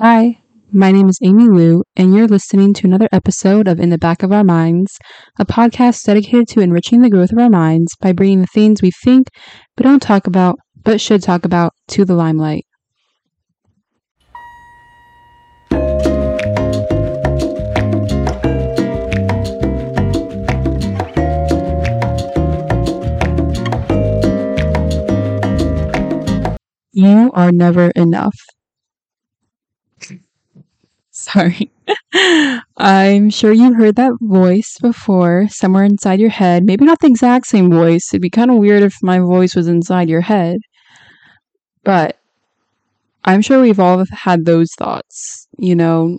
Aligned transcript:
Hi, 0.00 0.38
my 0.70 0.92
name 0.92 1.08
is 1.08 1.18
Amy 1.24 1.48
Liu, 1.48 1.82
and 1.96 2.14
you're 2.14 2.28
listening 2.28 2.72
to 2.74 2.86
another 2.86 3.08
episode 3.10 3.66
of 3.66 3.80
In 3.80 3.90
the 3.90 3.98
Back 3.98 4.22
of 4.22 4.30
Our 4.30 4.44
Minds, 4.44 4.96
a 5.40 5.44
podcast 5.44 6.04
dedicated 6.04 6.46
to 6.50 6.60
enriching 6.60 7.02
the 7.02 7.10
growth 7.10 7.32
of 7.32 7.38
our 7.38 7.50
minds 7.50 7.96
by 8.00 8.12
bringing 8.12 8.40
the 8.40 8.46
things 8.46 8.80
we 8.80 8.92
think 8.92 9.26
but 9.76 9.82
don't 9.82 10.00
talk 10.00 10.28
about, 10.28 10.56
but 10.84 11.00
should 11.00 11.24
talk 11.24 11.44
about, 11.44 11.72
to 11.88 12.04
the 12.04 12.14
limelight. 12.14 12.64
You 26.92 27.32
are 27.34 27.50
never 27.50 27.90
enough. 27.96 28.38
Sorry. 31.32 31.70
I'm 32.76 33.30
sure 33.30 33.52
you've 33.52 33.76
heard 33.76 33.96
that 33.96 34.12
voice 34.20 34.76
before, 34.80 35.46
somewhere 35.48 35.84
inside 35.84 36.20
your 36.20 36.30
head. 36.30 36.64
Maybe 36.64 36.84
not 36.84 37.00
the 37.00 37.06
exact 37.08 37.46
same 37.46 37.70
voice. 37.70 38.08
It'd 38.10 38.22
be 38.22 38.30
kind 38.30 38.50
of 38.50 38.58
weird 38.58 38.82
if 38.82 38.94
my 39.02 39.18
voice 39.18 39.54
was 39.54 39.68
inside 39.68 40.08
your 40.08 40.22
head. 40.22 40.58
But 41.84 42.18
I'm 43.24 43.42
sure 43.42 43.60
we've 43.60 43.80
all 43.80 44.04
had 44.10 44.44
those 44.44 44.70
thoughts, 44.78 45.46
you 45.58 45.74
know, 45.74 46.18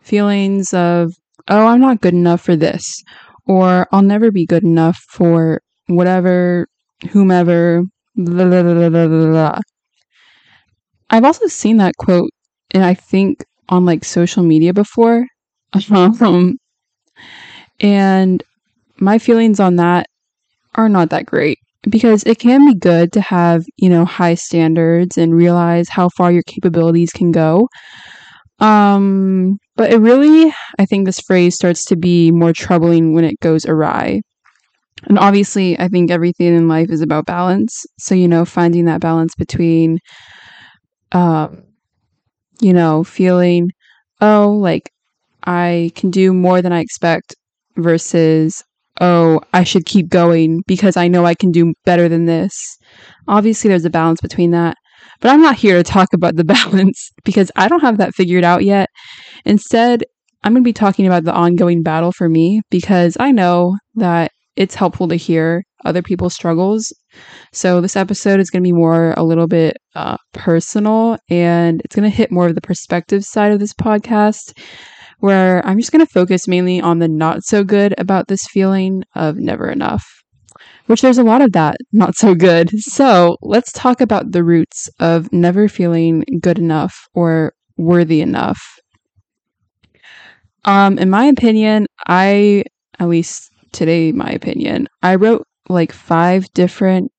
feelings 0.00 0.74
of, 0.74 1.12
oh, 1.48 1.66
I'm 1.66 1.80
not 1.80 2.00
good 2.00 2.14
enough 2.14 2.40
for 2.40 2.56
this, 2.56 3.02
or 3.46 3.86
I'll 3.92 4.02
never 4.02 4.30
be 4.30 4.46
good 4.46 4.64
enough 4.64 4.98
for 5.08 5.60
whatever, 5.86 6.66
whomever, 7.10 7.82
blah, 8.16 8.48
blah, 8.48 8.62
blah, 8.62 8.88
blah, 8.88 9.06
blah, 9.06 9.30
blah. 9.30 9.60
I've 11.10 11.24
also 11.24 11.46
seen 11.46 11.76
that 11.76 11.96
quote, 11.96 12.30
and 12.72 12.84
I 12.84 12.94
think 12.94 13.44
on 13.68 13.84
like 13.84 14.04
social 14.04 14.42
media 14.42 14.72
before. 14.72 15.26
Um, 15.90 16.56
and 17.80 18.42
my 18.98 19.18
feelings 19.18 19.60
on 19.60 19.76
that 19.76 20.06
are 20.74 20.88
not 20.88 21.10
that 21.10 21.26
great 21.26 21.58
because 21.88 22.22
it 22.24 22.38
can 22.38 22.66
be 22.66 22.74
good 22.74 23.12
to 23.12 23.20
have, 23.20 23.64
you 23.76 23.88
know, 23.88 24.04
high 24.04 24.34
standards 24.34 25.18
and 25.18 25.34
realize 25.34 25.88
how 25.88 26.08
far 26.10 26.32
your 26.32 26.42
capabilities 26.46 27.10
can 27.12 27.30
go. 27.32 27.68
Um, 28.58 29.58
but 29.76 29.92
it 29.92 29.98
really, 29.98 30.52
I 30.78 30.86
think 30.86 31.06
this 31.06 31.20
phrase 31.20 31.54
starts 31.54 31.84
to 31.86 31.96
be 31.96 32.30
more 32.30 32.52
troubling 32.52 33.12
when 33.14 33.24
it 33.24 33.38
goes 33.40 33.66
awry. 33.66 34.22
And 35.04 35.18
obviously, 35.18 35.78
I 35.78 35.88
think 35.88 36.10
everything 36.10 36.56
in 36.56 36.68
life 36.68 36.90
is 36.90 37.02
about 37.02 37.26
balance. 37.26 37.84
So, 37.98 38.14
you 38.14 38.26
know, 38.26 38.44
finding 38.44 38.86
that 38.86 39.00
balance 39.00 39.34
between 39.36 39.98
um 41.12 41.65
you 42.60 42.72
know, 42.72 43.04
feeling, 43.04 43.70
oh, 44.20 44.56
like 44.60 44.90
I 45.44 45.90
can 45.94 46.10
do 46.10 46.32
more 46.32 46.62
than 46.62 46.72
I 46.72 46.80
expect 46.80 47.34
versus, 47.76 48.62
oh, 49.00 49.40
I 49.52 49.64
should 49.64 49.86
keep 49.86 50.08
going 50.08 50.62
because 50.66 50.96
I 50.96 51.08
know 51.08 51.24
I 51.24 51.34
can 51.34 51.52
do 51.52 51.74
better 51.84 52.08
than 52.08 52.26
this. 52.26 52.54
Obviously, 53.28 53.68
there's 53.68 53.84
a 53.84 53.90
balance 53.90 54.20
between 54.20 54.50
that. 54.52 54.76
But 55.20 55.30
I'm 55.30 55.42
not 55.42 55.56
here 55.56 55.76
to 55.76 55.82
talk 55.82 56.08
about 56.12 56.36
the 56.36 56.44
balance 56.56 57.10
because 57.24 57.50
I 57.56 57.68
don't 57.68 57.80
have 57.80 57.98
that 57.98 58.14
figured 58.14 58.44
out 58.44 58.64
yet. 58.64 58.88
Instead, 59.44 60.04
I'm 60.42 60.52
going 60.52 60.62
to 60.62 60.68
be 60.68 60.72
talking 60.72 61.06
about 61.06 61.24
the 61.24 61.34
ongoing 61.34 61.82
battle 61.82 62.12
for 62.12 62.28
me 62.28 62.62
because 62.70 63.16
I 63.18 63.32
know 63.32 63.76
that 63.96 64.30
it's 64.56 64.74
helpful 64.74 65.08
to 65.08 65.16
hear 65.16 65.64
other 65.84 66.02
people's 66.02 66.34
struggles. 66.34 66.92
So 67.52 67.80
this 67.80 67.96
episode 67.96 68.40
is 68.40 68.50
going 68.50 68.62
to 68.62 68.66
be 68.66 68.72
more 68.72 69.14
a 69.16 69.22
little 69.22 69.46
bit 69.46 69.76
uh, 69.94 70.16
personal 70.32 71.18
and 71.28 71.80
it's 71.84 71.94
going 71.94 72.10
to 72.10 72.16
hit 72.16 72.32
more 72.32 72.46
of 72.48 72.54
the 72.54 72.60
perspective 72.60 73.24
side 73.24 73.52
of 73.52 73.60
this 73.60 73.72
podcast 73.72 74.58
where 75.20 75.64
I'm 75.66 75.78
just 75.78 75.92
going 75.92 76.04
to 76.04 76.12
focus 76.12 76.48
mainly 76.48 76.80
on 76.80 76.98
the 76.98 77.08
not 77.08 77.42
so 77.42 77.64
good 77.64 77.94
about 77.98 78.28
this 78.28 78.46
feeling 78.46 79.04
of 79.14 79.36
never 79.36 79.68
enough. 79.68 80.04
Which 80.86 81.02
there's 81.02 81.18
a 81.18 81.24
lot 81.24 81.42
of 81.42 81.52
that 81.52 81.76
not 81.92 82.14
so 82.14 82.34
good. 82.34 82.70
So 82.80 83.36
let's 83.42 83.72
talk 83.72 84.00
about 84.00 84.32
the 84.32 84.44
roots 84.44 84.88
of 85.00 85.32
never 85.32 85.68
feeling 85.68 86.24
good 86.40 86.58
enough 86.58 87.08
or 87.12 87.54
worthy 87.76 88.20
enough. 88.20 88.60
Um, 90.64 90.98
in 90.98 91.10
my 91.10 91.26
opinion, 91.26 91.86
I, 92.06 92.64
at 92.98 93.08
least 93.08 93.50
today, 93.72 94.12
my 94.12 94.30
opinion, 94.30 94.88
I 95.02 95.16
wrote 95.16 95.44
like 95.68 95.92
five 95.92 96.52
different 96.54 97.10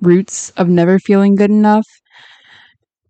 roots 0.00 0.50
of 0.50 0.68
never 0.68 0.98
feeling 0.98 1.34
good 1.34 1.50
enough. 1.50 1.86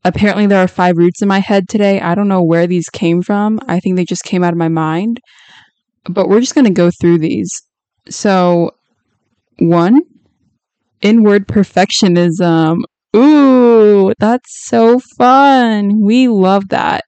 Apparently, 0.04 0.46
there 0.46 0.62
are 0.62 0.68
five 0.68 0.96
roots 0.96 1.20
in 1.20 1.28
my 1.28 1.40
head 1.40 1.68
today. 1.68 2.00
I 2.00 2.14
don't 2.14 2.28
know 2.28 2.42
where 2.42 2.66
these 2.66 2.88
came 2.88 3.22
from. 3.22 3.60
I 3.68 3.80
think 3.80 3.96
they 3.96 4.04
just 4.04 4.24
came 4.24 4.42
out 4.42 4.52
of 4.52 4.58
my 4.58 4.68
mind. 4.68 5.20
But 6.04 6.28
we're 6.28 6.40
just 6.40 6.54
going 6.54 6.64
to 6.64 6.70
go 6.70 6.90
through 6.90 7.18
these. 7.18 7.50
So, 8.08 8.70
one, 9.58 10.00
inward 11.02 11.46
perfectionism. 11.46 12.80
Ooh, 13.14 14.14
that's 14.18 14.66
so 14.66 15.00
fun. 15.18 16.00
We 16.00 16.28
love 16.28 16.68
that. 16.70 17.04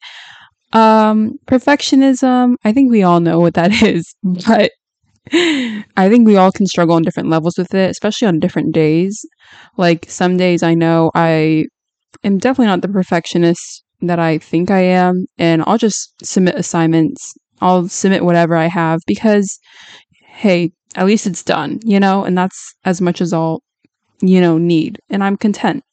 Um, 0.72 1.38
perfectionism, 1.46 2.56
I 2.64 2.72
think 2.72 2.90
we 2.90 3.02
all 3.02 3.20
know 3.20 3.40
what 3.40 3.54
that 3.54 3.72
is, 3.82 4.14
but 4.22 4.72
I 5.30 6.08
think 6.08 6.26
we 6.26 6.36
all 6.36 6.50
can 6.52 6.66
struggle 6.66 6.96
on 6.96 7.02
different 7.02 7.28
levels 7.28 7.56
with 7.56 7.74
it, 7.74 7.90
especially 7.90 8.28
on 8.28 8.40
different 8.40 8.74
days. 8.74 9.24
Like 9.76 10.06
some 10.08 10.36
days 10.36 10.62
I 10.62 10.74
know 10.74 11.10
I 11.14 11.66
am 12.24 12.38
definitely 12.38 12.66
not 12.66 12.82
the 12.82 12.88
perfectionist 12.88 13.84
that 14.00 14.18
I 14.18 14.38
think 14.38 14.70
I 14.70 14.80
am, 14.80 15.26
and 15.38 15.62
I'll 15.66 15.78
just 15.78 16.12
submit 16.24 16.56
assignments. 16.56 17.34
I'll 17.60 17.88
submit 17.88 18.24
whatever 18.24 18.56
I 18.56 18.66
have 18.66 19.00
because, 19.06 19.60
hey, 20.26 20.72
at 20.96 21.06
least 21.06 21.26
it's 21.26 21.44
done, 21.44 21.78
you 21.84 22.00
know, 22.00 22.24
and 22.24 22.36
that's 22.36 22.74
as 22.84 23.00
much 23.00 23.20
as 23.20 23.32
I'll, 23.32 23.62
you 24.20 24.40
know, 24.40 24.58
need, 24.58 24.98
and 25.08 25.22
I'm 25.22 25.36
content. 25.36 25.84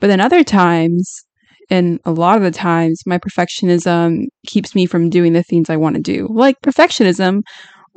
But 0.00 0.08
then 0.08 0.20
other 0.20 0.42
times, 0.42 1.24
and 1.70 2.00
a 2.04 2.10
lot 2.10 2.38
of 2.38 2.42
the 2.42 2.50
times, 2.50 3.02
my 3.06 3.18
perfectionism 3.18 4.24
keeps 4.46 4.74
me 4.74 4.86
from 4.86 5.10
doing 5.10 5.32
the 5.32 5.42
things 5.42 5.70
I 5.70 5.76
want 5.76 5.96
to 5.96 6.02
do. 6.02 6.26
Like 6.30 6.56
perfectionism 6.64 7.42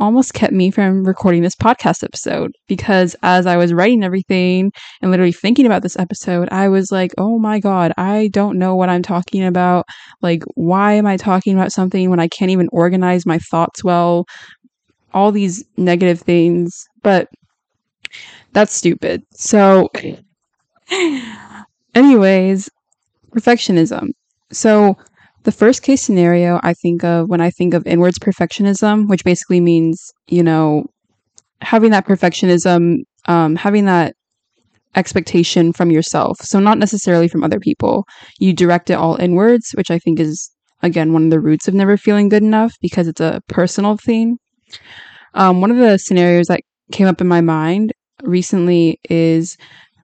almost 0.01 0.33
kept 0.33 0.51
me 0.51 0.71
from 0.71 1.03
recording 1.03 1.43
this 1.43 1.55
podcast 1.55 2.03
episode 2.03 2.51
because 2.67 3.15
as 3.21 3.45
I 3.45 3.55
was 3.55 3.71
writing 3.71 4.03
everything 4.03 4.71
and 4.99 5.11
literally 5.11 5.31
thinking 5.31 5.67
about 5.67 5.83
this 5.83 5.97
episode, 5.97 6.49
I 6.51 6.69
was 6.69 6.91
like, 6.91 7.11
oh 7.19 7.37
my 7.37 7.59
God, 7.59 7.93
I 7.97 8.29
don't 8.33 8.57
know 8.57 8.75
what 8.75 8.89
I'm 8.89 9.03
talking 9.03 9.45
about. 9.45 9.85
Like, 10.23 10.43
why 10.55 10.93
am 10.93 11.05
I 11.05 11.17
talking 11.17 11.53
about 11.53 11.71
something 11.71 12.09
when 12.09 12.19
I 12.19 12.27
can't 12.27 12.49
even 12.49 12.67
organize 12.71 13.27
my 13.27 13.37
thoughts 13.37 13.83
well? 13.83 14.25
All 15.13 15.31
these 15.31 15.63
negative 15.77 16.19
things. 16.19 16.83
But 17.03 17.27
that's 18.53 18.73
stupid. 18.73 19.21
So, 19.33 19.87
anyways, 21.95 22.69
perfectionism. 23.35 24.09
So, 24.51 24.97
the 25.43 25.51
first 25.51 25.83
case 25.83 26.01
scenario 26.01 26.59
I 26.63 26.73
think 26.73 27.03
of 27.03 27.29
when 27.29 27.41
I 27.41 27.49
think 27.49 27.73
of 27.73 27.85
inwards 27.87 28.19
perfectionism, 28.19 29.09
which 29.09 29.23
basically 29.23 29.59
means, 29.59 30.11
you 30.27 30.43
know, 30.43 30.85
having 31.61 31.91
that 31.91 32.05
perfectionism, 32.05 32.99
um, 33.27 33.55
having 33.55 33.85
that 33.85 34.13
expectation 34.95 35.73
from 35.73 35.91
yourself. 35.91 36.37
So, 36.41 36.59
not 36.59 36.77
necessarily 36.77 37.27
from 37.27 37.43
other 37.43 37.59
people. 37.59 38.05
You 38.39 38.53
direct 38.53 38.89
it 38.89 38.95
all 38.95 39.15
inwards, 39.15 39.71
which 39.75 39.91
I 39.91 39.99
think 39.99 40.19
is, 40.19 40.51
again, 40.81 41.13
one 41.13 41.25
of 41.25 41.29
the 41.29 41.39
roots 41.39 41.67
of 41.67 41.73
never 41.73 41.97
feeling 41.97 42.29
good 42.29 42.43
enough 42.43 42.73
because 42.81 43.07
it's 43.07 43.21
a 43.21 43.41
personal 43.47 43.97
thing. 43.97 44.37
Um, 45.33 45.61
one 45.61 45.71
of 45.71 45.77
the 45.77 45.97
scenarios 45.97 46.47
that 46.47 46.61
came 46.91 47.07
up 47.07 47.21
in 47.21 47.27
my 47.27 47.41
mind 47.41 47.93
recently 48.23 48.99
is 49.09 49.55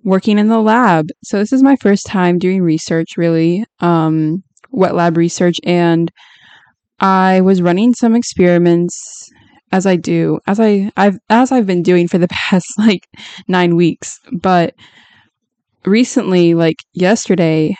working 0.03 0.39
in 0.39 0.47
the 0.47 0.61
lab. 0.61 1.07
So, 1.23 1.37
this 1.37 1.53
is 1.53 1.63
my 1.63 1.75
first 1.77 2.05
time 2.05 2.39
doing 2.39 2.61
research, 2.61 3.17
really. 3.17 3.65
Um, 3.79 4.43
wet 4.71 4.95
lab 4.95 5.17
research 5.17 5.57
and 5.63 6.11
I 6.99 7.41
was 7.41 7.61
running 7.61 7.93
some 7.93 8.15
experiments 8.15 9.29
as 9.71 9.85
I 9.85 9.95
do, 9.95 10.39
as 10.47 10.59
I 10.59 10.91
I've 10.97 11.19
as 11.29 11.51
I've 11.51 11.67
been 11.67 11.83
doing 11.83 12.07
for 12.07 12.17
the 12.17 12.27
past 12.31 12.67
like 12.77 13.07
9 13.47 13.75
weeks, 13.75 14.19
but 14.31 14.73
recently 15.85 16.53
like 16.53 16.77
yesterday 16.93 17.75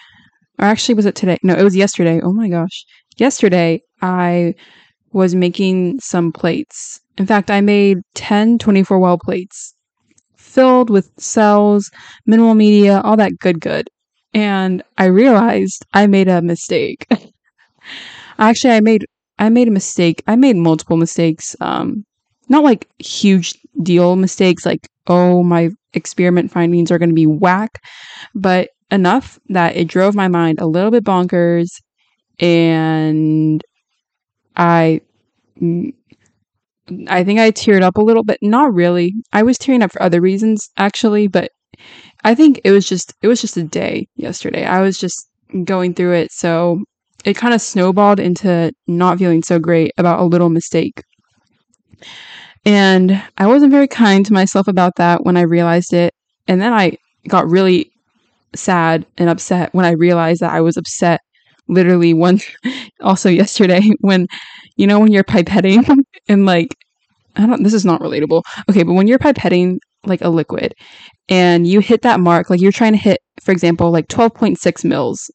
or 0.60 0.66
actually 0.66 0.96
was 0.96 1.06
it 1.06 1.16
today? 1.16 1.38
No, 1.44 1.54
it 1.54 1.64
was 1.64 1.76
yesterday. 1.76 2.20
Oh 2.24 2.34
my 2.34 2.50
gosh. 2.50 2.86
Yesterday 3.18 3.82
I 4.02 4.56
was 5.12 5.36
making 5.36 6.00
some 6.00 6.32
plates. 6.32 7.00
In 7.18 7.26
fact, 7.26 7.50
I 7.50 7.62
made 7.62 8.00
10 8.16 8.58
24 8.60 9.00
well 9.00 9.18
plates 9.18 9.74
filled 10.36 10.90
with 10.90 11.12
cells, 11.18 11.92
minimal 12.26 12.56
media, 12.56 13.02
all 13.02 13.18
that 13.18 13.38
good 13.40 13.60
good 13.60 13.88
and 14.38 14.84
I 15.00 15.06
realized 15.06 15.84
I 15.94 16.06
made 16.06 16.28
a 16.28 16.44
mistake. 16.44 17.08
Actually, 18.40 18.74
I 18.74 18.80
made 18.82 19.06
I 19.40 19.50
made 19.50 19.68
a 19.68 19.72
mistake. 19.72 20.24
I 20.28 20.36
made 20.36 20.56
multiple 20.56 20.98
mistakes. 20.98 21.56
Um, 21.60 22.06
not 22.50 22.64
like 22.64 22.88
huge 23.00 23.56
deal 23.84 24.16
mistakes, 24.16 24.66
like 24.66 24.88
oh 25.08 25.44
my 25.44 25.70
experiment 25.94 26.52
findings 26.52 26.92
are 26.92 26.98
going 27.00 27.10
to 27.10 27.16
be 27.16 27.28
whack, 27.28 27.80
but 28.36 28.70
enough 28.92 29.40
that 29.50 29.76
it 29.76 29.88
drove 29.88 30.16
my 30.16 30.28
mind 30.28 30.60
a 30.60 30.68
little 30.68 30.92
bit 30.92 31.04
bonkers, 31.04 31.70
and 32.40 33.64
I 34.58 35.02
I 37.08 37.24
think 37.24 37.40
I 37.40 37.52
teared 37.52 37.82
up 37.82 37.98
a 37.98 38.02
little 38.02 38.24
bit. 38.24 38.40
Not 38.42 38.74
really. 38.74 39.14
I 39.34 39.44
was 39.44 39.58
tearing 39.58 39.82
up 39.82 39.92
for 39.92 40.02
other 40.02 40.22
reasons 40.22 40.70
actually, 40.78 41.28
but 41.28 41.52
I 42.24 42.36
think 42.36 42.62
it 42.64 42.72
was 42.72 42.88
just 42.88 43.14
it 43.22 43.28
was 43.28 43.42
just 43.42 43.58
a 43.58 43.64
day 43.64 44.08
yesterday. 44.16 44.66
I 44.66 44.82
was 44.82 44.98
just 44.98 45.30
going 45.64 45.94
through 45.94 46.14
it, 46.14 46.32
so 46.32 46.84
it 47.26 47.36
kind 47.36 47.54
of 47.54 47.62
snowballed 47.62 48.20
into 48.20 48.72
not 48.88 49.18
feeling 49.20 49.44
so 49.44 49.60
great 49.60 49.92
about 49.98 50.20
a 50.20 50.24
little 50.24 50.50
mistake. 50.50 51.02
And 52.66 53.22
I 53.38 53.48
wasn't 53.48 53.72
very 53.72 53.88
kind 53.88 54.26
to 54.26 54.34
myself 54.34 54.68
about 54.68 54.94
that 54.98 55.24
when 55.24 55.38
I 55.38 55.42
realized 55.42 55.94
it. 55.94 56.14
And 56.48 56.62
then 56.62 56.74
I 56.74 56.98
got 57.28 57.50
really 57.50 57.92
sad 58.56 59.06
and 59.18 59.30
upset 59.30 59.74
when 59.74 59.86
I 59.86 59.92
realized 59.92 60.42
that 60.42 60.54
I 60.54 60.62
was 60.62 60.78
upset 60.78 61.22
literally 61.68 62.14
once 62.14 62.46
also 63.02 63.30
yesterday 63.30 63.82
when 64.00 64.28
you 64.78 64.88
know 64.88 65.00
when 65.00 65.12
you're 65.12 65.24
pipetting 65.24 65.86
and 66.30 66.46
like 66.46 66.74
I 67.36 67.46
don't 67.46 67.64
this 67.64 67.74
is 67.74 67.86
not 67.86 68.02
relatable. 68.02 68.44
Okay, 68.70 68.84
but 68.84 68.94
when 68.94 69.08
you're 69.08 69.20
pipetting 69.20 69.78
like 70.06 70.22
a 70.22 70.30
liquid 70.30 70.74
and 71.30 71.68
you 71.68 71.80
hit 71.80 72.02
that 72.02 72.20
mark 72.20 72.50
like 72.50 72.62
you're 72.62 72.72
trying 72.72 72.94
to 72.94 72.98
hit 72.98 73.20
for 73.42 73.52
example 73.52 73.92
like 73.92 74.08
12.6 74.08 74.86
mils 74.86 75.32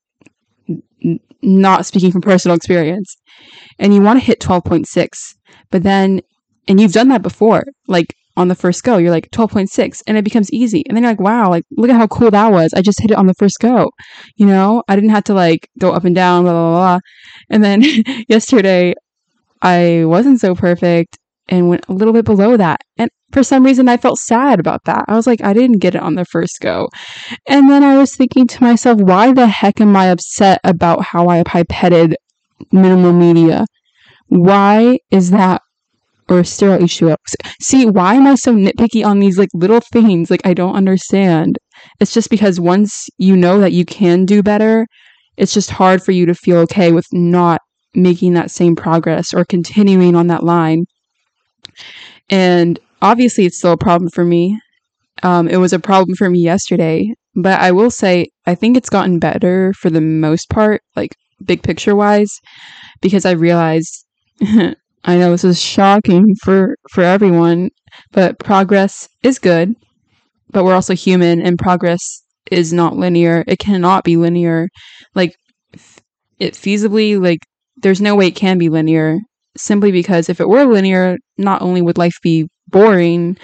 n- 0.69 1.20
not 1.43 1.85
speaking 1.85 2.12
from 2.12 2.20
personal 2.20 2.56
experience 2.56 3.17
and 3.79 3.94
you 3.94 4.00
want 4.00 4.19
to 4.19 4.25
hit 4.25 4.41
12.6 4.41 5.09
but 5.70 5.82
then 5.82 6.20
and 6.69 6.81
you've 6.81 6.93
done 6.93 7.09
that 7.09 7.23
before 7.23 7.64
like 7.88 8.14
on 8.37 8.49
the 8.49 8.55
first 8.55 8.82
go. 8.82 8.97
You're 8.97 9.11
like 9.11 9.31
12.6 9.31 10.03
and 10.06 10.17
it 10.17 10.25
becomes 10.25 10.53
easy. 10.53 10.85
And 10.87 10.97
then 10.97 11.03
you're 11.03 11.12
like, 11.12 11.20
wow, 11.20 11.50
like 11.50 11.64
look 11.76 11.91
at 11.91 11.97
how 11.97 12.06
cool 12.06 12.31
that 12.31 12.53
was. 12.53 12.73
I 12.75 12.82
just 12.82 13.00
hit 13.00 13.11
it 13.11 13.17
on 13.17 13.26
the 13.26 13.35
first 13.35 13.59
go. 13.61 13.91
You 14.37 14.47
know, 14.47 14.82
I 14.88 14.94
didn't 14.94 15.11
have 15.11 15.25
to 15.25 15.35
like 15.35 15.69
go 15.79 15.93
up 15.93 16.05
and 16.05 16.14
down, 16.14 16.44
blah, 16.44 16.53
blah, 16.53 16.70
blah. 16.70 16.99
And 17.50 17.62
then 17.62 17.82
yesterday 18.29 18.94
I 19.61 20.05
wasn't 20.05 20.41
so 20.41 20.55
perfect 20.55 21.19
and 21.49 21.69
went 21.69 21.87
a 21.88 21.93
little 21.93 22.14
bit 22.14 22.25
below 22.25 22.56
that. 22.56 22.81
And 22.97 23.11
for 23.32 23.43
some 23.43 23.64
reason 23.64 23.88
I 23.88 23.96
felt 23.96 24.19
sad 24.19 24.61
about 24.61 24.84
that. 24.84 25.05
I 25.08 25.14
was 25.14 25.26
like, 25.26 25.43
I 25.43 25.52
didn't 25.52 25.79
get 25.79 25.94
it 25.94 26.02
on 26.02 26.14
the 26.14 26.25
first 26.25 26.58
go. 26.61 26.88
And 27.49 27.70
then 27.70 27.82
I 27.82 27.99
was 27.99 28.14
thinking 28.14 28.46
to 28.46 28.62
myself, 28.62 29.00
why 29.00 29.32
the 29.32 29.46
heck 29.46 29.81
am 29.81 29.96
I 29.96 30.06
upset 30.06 30.61
about 30.64 31.02
how 31.02 31.29
I 31.29 31.43
pipetted 31.43 32.14
minimal 32.70 33.12
media? 33.12 33.64
Why 34.29 34.99
is 35.11 35.31
that 35.31 35.62
or 36.29 36.44
sterile 36.44 36.79
H2O. 36.79 37.17
See, 37.61 37.87
why 37.87 38.14
am 38.14 38.26
I 38.26 38.34
so 38.37 38.55
nitpicky 38.55 39.05
on 39.05 39.19
these 39.19 39.38
like 39.38 39.50
little 39.55 39.81
things? 39.81 40.31
Like 40.31 40.46
I 40.46 40.55
don't 40.55 40.75
understand. 40.75 41.58
It's 42.00 42.14
just 42.14 42.31
because 42.31 42.61
once 42.61 43.08
you 43.19 43.37
know 43.37 43.61
that 43.61 43.73
you 43.73 43.85
can 43.85 44.25
do 44.25 44.43
better, 44.43 44.87
it's 45.37 45.55
just 45.55 45.70
hard 45.70 46.02
for 46.02 46.12
you 46.12 46.26
to 46.26 46.35
feel 46.35 46.58
okay 46.58 46.93
with 46.93 47.06
not 47.12 47.61
making 47.94 48.35
that 48.35 48.50
same 48.50 48.75
progress 48.75 49.35
or 49.35 49.44
continuing 49.44 50.17
on 50.17 50.28
that 50.28 50.43
line. 50.43 50.85
And 52.31 52.78
obviously, 53.02 53.46
it's 53.46 53.58
still 53.58 53.72
a 53.72 53.78
problem 53.78 54.10
for 54.10 54.25
me. 54.25 54.60
Um, 55.22 55.49
it 55.49 55.58
was 55.58 55.72
a 55.72 55.78
problem 55.78 56.16
for 56.16 56.31
me 56.31 56.40
yesterday, 56.40 57.14
but 57.37 57.60
I 57.60 57.72
will 57.72 57.90
say 57.90 58.28
I 58.46 58.54
think 58.54 58.76
it's 58.76 58.90
gotten 58.90 59.19
better 59.19 59.72
for 59.75 59.90
the 59.90 60.00
most 60.00 60.50
part, 60.50 60.82
like 60.96 61.16
big 61.44 61.62
picture 61.62 61.96
wise, 61.96 62.31
because 63.02 63.26
I 63.26 63.32
realized 63.32 64.06
I 64.43 65.19
know 65.19 65.32
this 65.32 65.44
is 65.44 65.60
shocking 65.60 66.34
for 66.44 66.76
for 66.90 67.02
everyone, 67.02 67.70
but 68.12 68.38
progress 68.38 69.08
is 69.22 69.38
good. 69.38 69.75
But 70.50 70.64
we're 70.64 70.75
also 70.75 70.94
human 70.94 71.43
and 71.43 71.58
progress 71.58 72.22
is 72.50 72.72
not 72.72 72.96
linear. 72.96 73.44
It 73.49 73.58
cannot 73.58 74.04
be 74.04 74.16
linear. 74.16 74.69
Like 75.14 75.37
it 76.38 76.54
feasibly 76.54 77.20
like 77.20 77.40
there's 77.76 78.00
no 78.00 78.14
way 78.14 78.28
it 78.28 78.37
can 78.37 78.58
be 78.58 78.69
linear 78.69 79.19
simply 79.56 79.93
because 79.93 80.28
if 80.28 80.40
it 80.40 80.49
were 80.49 80.64
linear, 80.64 81.16
not 81.38 81.62
only 81.62 81.82
would 81.82 81.99
life 81.99 82.16
be 82.22 82.49
boring, 82.73 83.39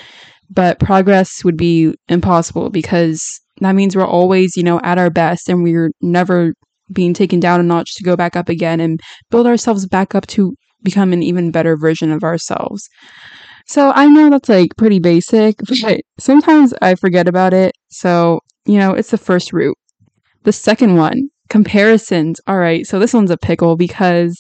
but 0.51 0.81
progress 0.81 1.45
would 1.45 1.57
be 1.57 1.95
impossible 2.09 2.71
because 2.71 3.23
that 3.61 3.75
means 3.75 3.97
we're 3.97 4.07
always, 4.07 4.57
you 4.57 4.63
know, 4.63 4.81
at 4.83 4.99
our 4.99 5.11
best 5.11 5.49
and 5.49 5.63
we're 5.63 5.91
never 6.01 6.55
being 6.93 7.15
taken 7.15 7.39
down 7.39 7.61
a 7.61 7.63
notch 7.63 7.95
to 7.97 8.05
go 8.05 8.17
back 8.17 8.35
up 8.35 8.49
again 8.49 8.81
and 8.81 9.01
build 9.31 9.47
ourselves 9.47 9.87
back 9.87 10.15
up 10.15 10.27
to 10.29 10.55
become 10.83 11.13
an 11.13 11.23
even 11.23 11.51
better 11.51 11.77
version 11.77 12.11
of 12.11 12.25
ourselves. 12.25 12.89
So 13.67 13.93
I 13.95 14.07
know 14.07 14.31
that's 14.31 14.49
like 14.49 14.77
pretty 14.77 14.99
basic, 14.99 15.57
but 15.69 16.01
sometimes 16.19 16.73
I 16.81 16.95
forget 16.95 17.29
about 17.29 17.53
it. 17.53 17.73
So, 17.89 18.41
you 18.65 18.79
know, 18.79 18.93
it's 18.93 19.11
the 19.11 19.19
first 19.19 19.53
root. 19.53 19.77
The 20.45 20.53
second 20.53 20.97
one, 20.97 21.29
comparisons. 21.51 22.41
All 22.47 22.59
right, 22.59 22.87
so 22.87 22.99
this 22.99 23.13
one's 23.13 23.31
a 23.31 23.37
pickle 23.37 23.77
because 23.77 24.39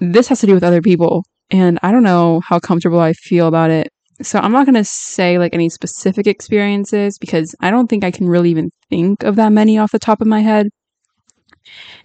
this 0.00 0.28
has 0.28 0.40
to 0.40 0.46
do 0.46 0.54
with 0.54 0.64
other 0.64 0.82
people. 0.82 1.24
And 1.54 1.78
I 1.84 1.92
don't 1.92 2.02
know 2.02 2.40
how 2.40 2.58
comfortable 2.58 2.98
I 2.98 3.12
feel 3.12 3.46
about 3.46 3.70
it. 3.70 3.88
So 4.22 4.40
I'm 4.40 4.50
not 4.50 4.66
going 4.66 4.74
to 4.74 4.82
say 4.82 5.38
like 5.38 5.54
any 5.54 5.68
specific 5.68 6.26
experiences 6.26 7.16
because 7.16 7.54
I 7.60 7.70
don't 7.70 7.86
think 7.86 8.02
I 8.02 8.10
can 8.10 8.28
really 8.28 8.50
even 8.50 8.70
think 8.90 9.22
of 9.22 9.36
that 9.36 9.52
many 9.52 9.78
off 9.78 9.92
the 9.92 10.00
top 10.00 10.20
of 10.20 10.26
my 10.26 10.40
head. 10.40 10.66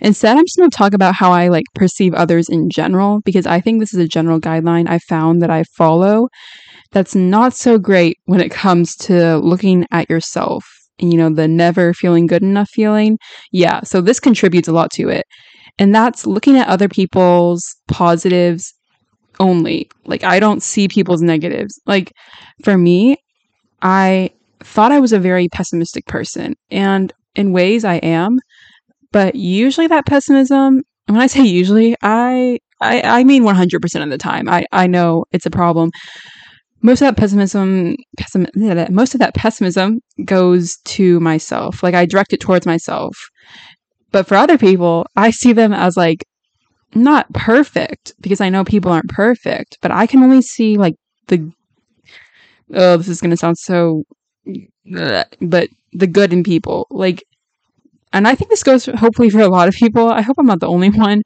Instead, 0.01 0.37
I'm 0.37 0.45
just 0.45 0.57
going 0.57 0.69
to 0.69 0.77
talk 0.77 0.93
about 0.93 1.15
how 1.15 1.31
I 1.31 1.47
like 1.47 1.65
perceive 1.73 2.13
others 2.13 2.47
in 2.47 2.69
general 2.69 3.21
because 3.25 3.47
I 3.47 3.59
think 3.59 3.79
this 3.79 3.91
is 3.91 3.99
a 3.99 4.07
general 4.07 4.39
guideline 4.39 4.87
I 4.87 4.99
found 4.99 5.41
that 5.41 5.49
I 5.49 5.63
follow 5.75 6.27
that's 6.91 7.15
not 7.15 7.55
so 7.55 7.79
great 7.79 8.17
when 8.25 8.41
it 8.41 8.51
comes 8.51 8.95
to 8.97 9.37
looking 9.37 9.87
at 9.89 10.11
yourself. 10.11 10.63
You 10.99 11.17
know, 11.17 11.33
the 11.33 11.47
never 11.47 11.95
feeling 11.95 12.27
good 12.27 12.43
enough 12.43 12.69
feeling. 12.69 13.17
Yeah, 13.51 13.81
so 13.81 13.99
this 13.99 14.19
contributes 14.19 14.67
a 14.67 14.73
lot 14.73 14.91
to 14.91 15.09
it. 15.09 15.25
And 15.79 15.95
that's 15.95 16.27
looking 16.27 16.55
at 16.55 16.67
other 16.67 16.87
people's 16.87 17.65
positives 17.87 18.75
only. 19.39 19.89
Like, 20.05 20.23
I 20.23 20.39
don't 20.39 20.61
see 20.61 20.87
people's 20.87 21.21
negatives. 21.21 21.79
Like, 21.85 22.11
for 22.63 22.77
me, 22.77 23.17
I 23.81 24.31
thought 24.63 24.91
I 24.91 24.99
was 24.99 25.13
a 25.13 25.19
very 25.19 25.47
pessimistic 25.49 26.05
person. 26.05 26.55
And 26.69 27.13
in 27.35 27.53
ways, 27.53 27.85
I 27.85 27.95
am. 27.95 28.39
But 29.11 29.35
usually 29.35 29.87
that 29.87 30.05
pessimism, 30.05 30.81
when 31.07 31.21
I 31.21 31.27
say 31.27 31.43
usually, 31.43 31.95
I 32.01 32.59
I, 32.81 33.01
I 33.01 33.23
mean 33.23 33.43
100% 33.43 34.03
of 34.03 34.09
the 34.09 34.17
time. 34.17 34.47
I, 34.47 34.65
I 34.71 34.87
know 34.87 35.25
it's 35.31 35.45
a 35.45 35.51
problem. 35.51 35.91
Most 36.81 37.01
of 37.01 37.07
that 37.07 37.17
pessimism, 37.17 37.95
pessim- 38.17 38.89
most 38.89 39.13
of 39.13 39.19
that 39.19 39.35
pessimism 39.35 39.99
goes 40.23 40.77
to 40.85 41.19
myself. 41.19 41.83
Like 41.83 41.93
I 41.93 42.05
direct 42.05 42.31
it 42.31 42.39
towards 42.39 42.65
myself. 42.65 43.17
But 44.11 44.27
for 44.27 44.35
other 44.35 44.57
people, 44.57 45.05
I 45.15 45.31
see 45.31 45.51
them 45.53 45.73
as 45.73 45.97
like 45.97 46.23
not 46.95 47.31
perfect 47.33 48.13
because 48.21 48.41
I 48.41 48.49
know 48.49 48.63
people 48.63 48.91
aren't 48.91 49.09
perfect, 49.09 49.77
but 49.81 49.91
I 49.91 50.07
can 50.07 50.23
only 50.23 50.41
see 50.41 50.77
like 50.77 50.95
the 51.27 51.51
oh, 52.73 52.97
this 52.97 53.07
is 53.07 53.21
going 53.21 53.31
to 53.31 53.37
sound 53.37 53.57
so 53.57 54.03
but 55.41 55.69
the 55.93 56.07
good 56.07 56.33
in 56.33 56.43
people. 56.43 56.87
Like 56.89 57.23
and 58.11 58.27
I 58.27 58.35
think 58.35 58.49
this 58.49 58.63
goes 58.63 58.85
hopefully 58.85 59.29
for 59.29 59.39
a 59.39 59.49
lot 59.49 59.67
of 59.67 59.75
people. 59.75 60.09
I 60.09 60.21
hope 60.21 60.37
I'm 60.39 60.45
not 60.45 60.59
the 60.59 60.67
only 60.67 60.89
one 61.07 61.21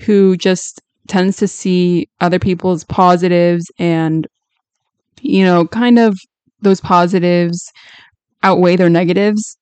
who 0.00 0.36
just 0.36 0.80
tends 1.06 1.36
to 1.38 1.48
see 1.48 2.08
other 2.20 2.38
people's 2.38 2.84
positives 2.84 3.66
and, 3.78 4.26
you 5.20 5.44
know, 5.44 5.66
kind 5.66 5.98
of 5.98 6.16
those 6.62 6.80
positives 6.80 7.70
outweigh 8.42 8.76
their 8.76 8.90
negatives. 8.90 9.56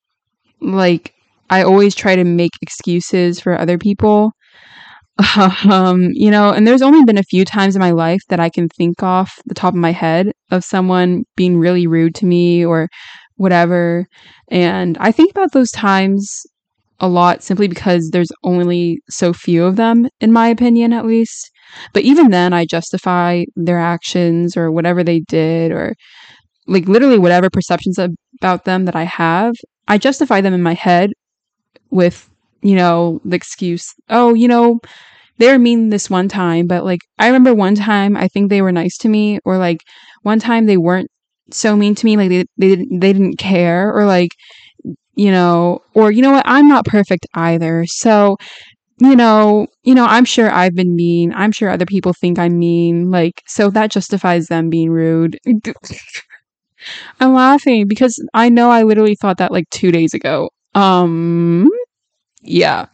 Like, 0.60 1.14
I 1.50 1.62
always 1.62 1.94
try 1.94 2.16
to 2.16 2.24
make 2.24 2.52
excuses 2.62 3.40
for 3.40 3.58
other 3.58 3.76
people. 3.76 4.32
Um, 5.70 6.10
you 6.12 6.30
know, 6.30 6.50
and 6.50 6.66
there's 6.66 6.82
only 6.82 7.04
been 7.04 7.18
a 7.18 7.22
few 7.22 7.44
times 7.44 7.76
in 7.76 7.80
my 7.80 7.92
life 7.92 8.20
that 8.28 8.40
I 8.40 8.48
can 8.48 8.68
think 8.68 9.02
off 9.02 9.38
the 9.46 9.54
top 9.54 9.74
of 9.74 9.80
my 9.80 9.92
head 9.92 10.32
of 10.50 10.64
someone 10.64 11.24
being 11.36 11.58
really 11.58 11.86
rude 11.86 12.14
to 12.16 12.26
me 12.26 12.64
or 12.64 12.88
whatever. 13.36 14.06
And 14.48 14.98
I 14.98 15.12
think 15.12 15.30
about 15.30 15.52
those 15.52 15.70
times 15.70 16.42
a 17.00 17.08
lot 17.08 17.42
simply 17.42 17.68
because 17.68 18.10
there's 18.10 18.30
only 18.44 19.00
so 19.10 19.32
few 19.32 19.64
of 19.64 19.76
them, 19.76 20.08
in 20.20 20.32
my 20.32 20.48
opinion, 20.48 20.92
at 20.92 21.06
least. 21.06 21.50
But 21.92 22.02
even 22.02 22.30
then, 22.30 22.52
I 22.52 22.64
justify 22.64 23.44
their 23.56 23.78
actions 23.78 24.56
or 24.56 24.70
whatever 24.70 25.02
they 25.02 25.20
did, 25.20 25.72
or 25.72 25.94
like 26.66 26.86
literally 26.86 27.18
whatever 27.18 27.50
perceptions 27.50 27.98
about 27.98 28.64
them 28.64 28.84
that 28.84 28.96
I 28.96 29.04
have. 29.04 29.54
I 29.88 29.98
justify 29.98 30.40
them 30.40 30.54
in 30.54 30.62
my 30.62 30.74
head 30.74 31.10
with, 31.90 32.28
you 32.62 32.76
know, 32.76 33.20
the 33.24 33.36
excuse, 33.36 33.92
oh, 34.08 34.34
you 34.34 34.46
know, 34.46 34.80
they 35.42 35.52
were 35.52 35.58
mean 35.60 35.90
this 35.90 36.10
one 36.10 36.28
time, 36.28 36.68
but 36.68 36.84
like 36.86 37.00
I 37.20 37.28
remember 37.28 37.54
one 37.54 37.76
time 37.76 38.16
I 38.16 38.28
think 38.28 38.50
they 38.50 38.62
were 38.62 38.72
nice 38.72 38.98
to 39.00 39.10
me, 39.10 39.40
or 39.44 39.58
like 39.58 39.82
one 40.22 40.40
time 40.40 40.66
they 40.66 40.78
weren't 40.78 41.10
so 41.52 41.76
mean 41.76 41.94
to 41.96 42.06
me, 42.06 42.16
like 42.18 42.30
they 42.30 42.44
they 42.58 42.68
didn't 42.76 43.00
they 43.00 43.12
didn't 43.12 43.38
care, 43.38 43.92
or 43.96 44.06
like 44.06 44.30
you 45.16 45.30
know, 45.30 45.80
or 45.94 46.10
you 46.12 46.22
know 46.22 46.32
what, 46.32 46.44
I'm 46.46 46.68
not 46.68 46.86
perfect 46.86 47.26
either. 47.34 47.84
So, 47.86 48.36
you 49.00 49.16
know, 49.16 49.66
you 49.84 49.94
know, 49.94 50.06
I'm 50.06 50.24
sure 50.26 50.50
I've 50.50 50.74
been 50.74 50.96
mean. 50.96 51.32
I'm 51.34 51.52
sure 51.52 51.70
other 51.70 51.86
people 51.86 52.14
think 52.14 52.38
I'm 52.38 52.58
mean. 52.58 53.10
Like, 53.10 53.42
so 53.48 53.70
that 53.70 53.90
justifies 53.92 54.48
them 54.48 54.70
being 54.70 54.90
rude. 54.90 55.38
I'm 57.20 57.32
laughing 57.34 57.86
because 57.88 58.18
I 58.34 58.48
know 58.48 58.70
I 58.70 58.82
literally 58.82 59.16
thought 59.20 59.38
that 59.38 59.52
like 59.52 59.68
2 59.70 59.92
days 59.92 60.14
ago. 60.14 60.50
Um 60.74 61.68
yeah. 62.42 62.86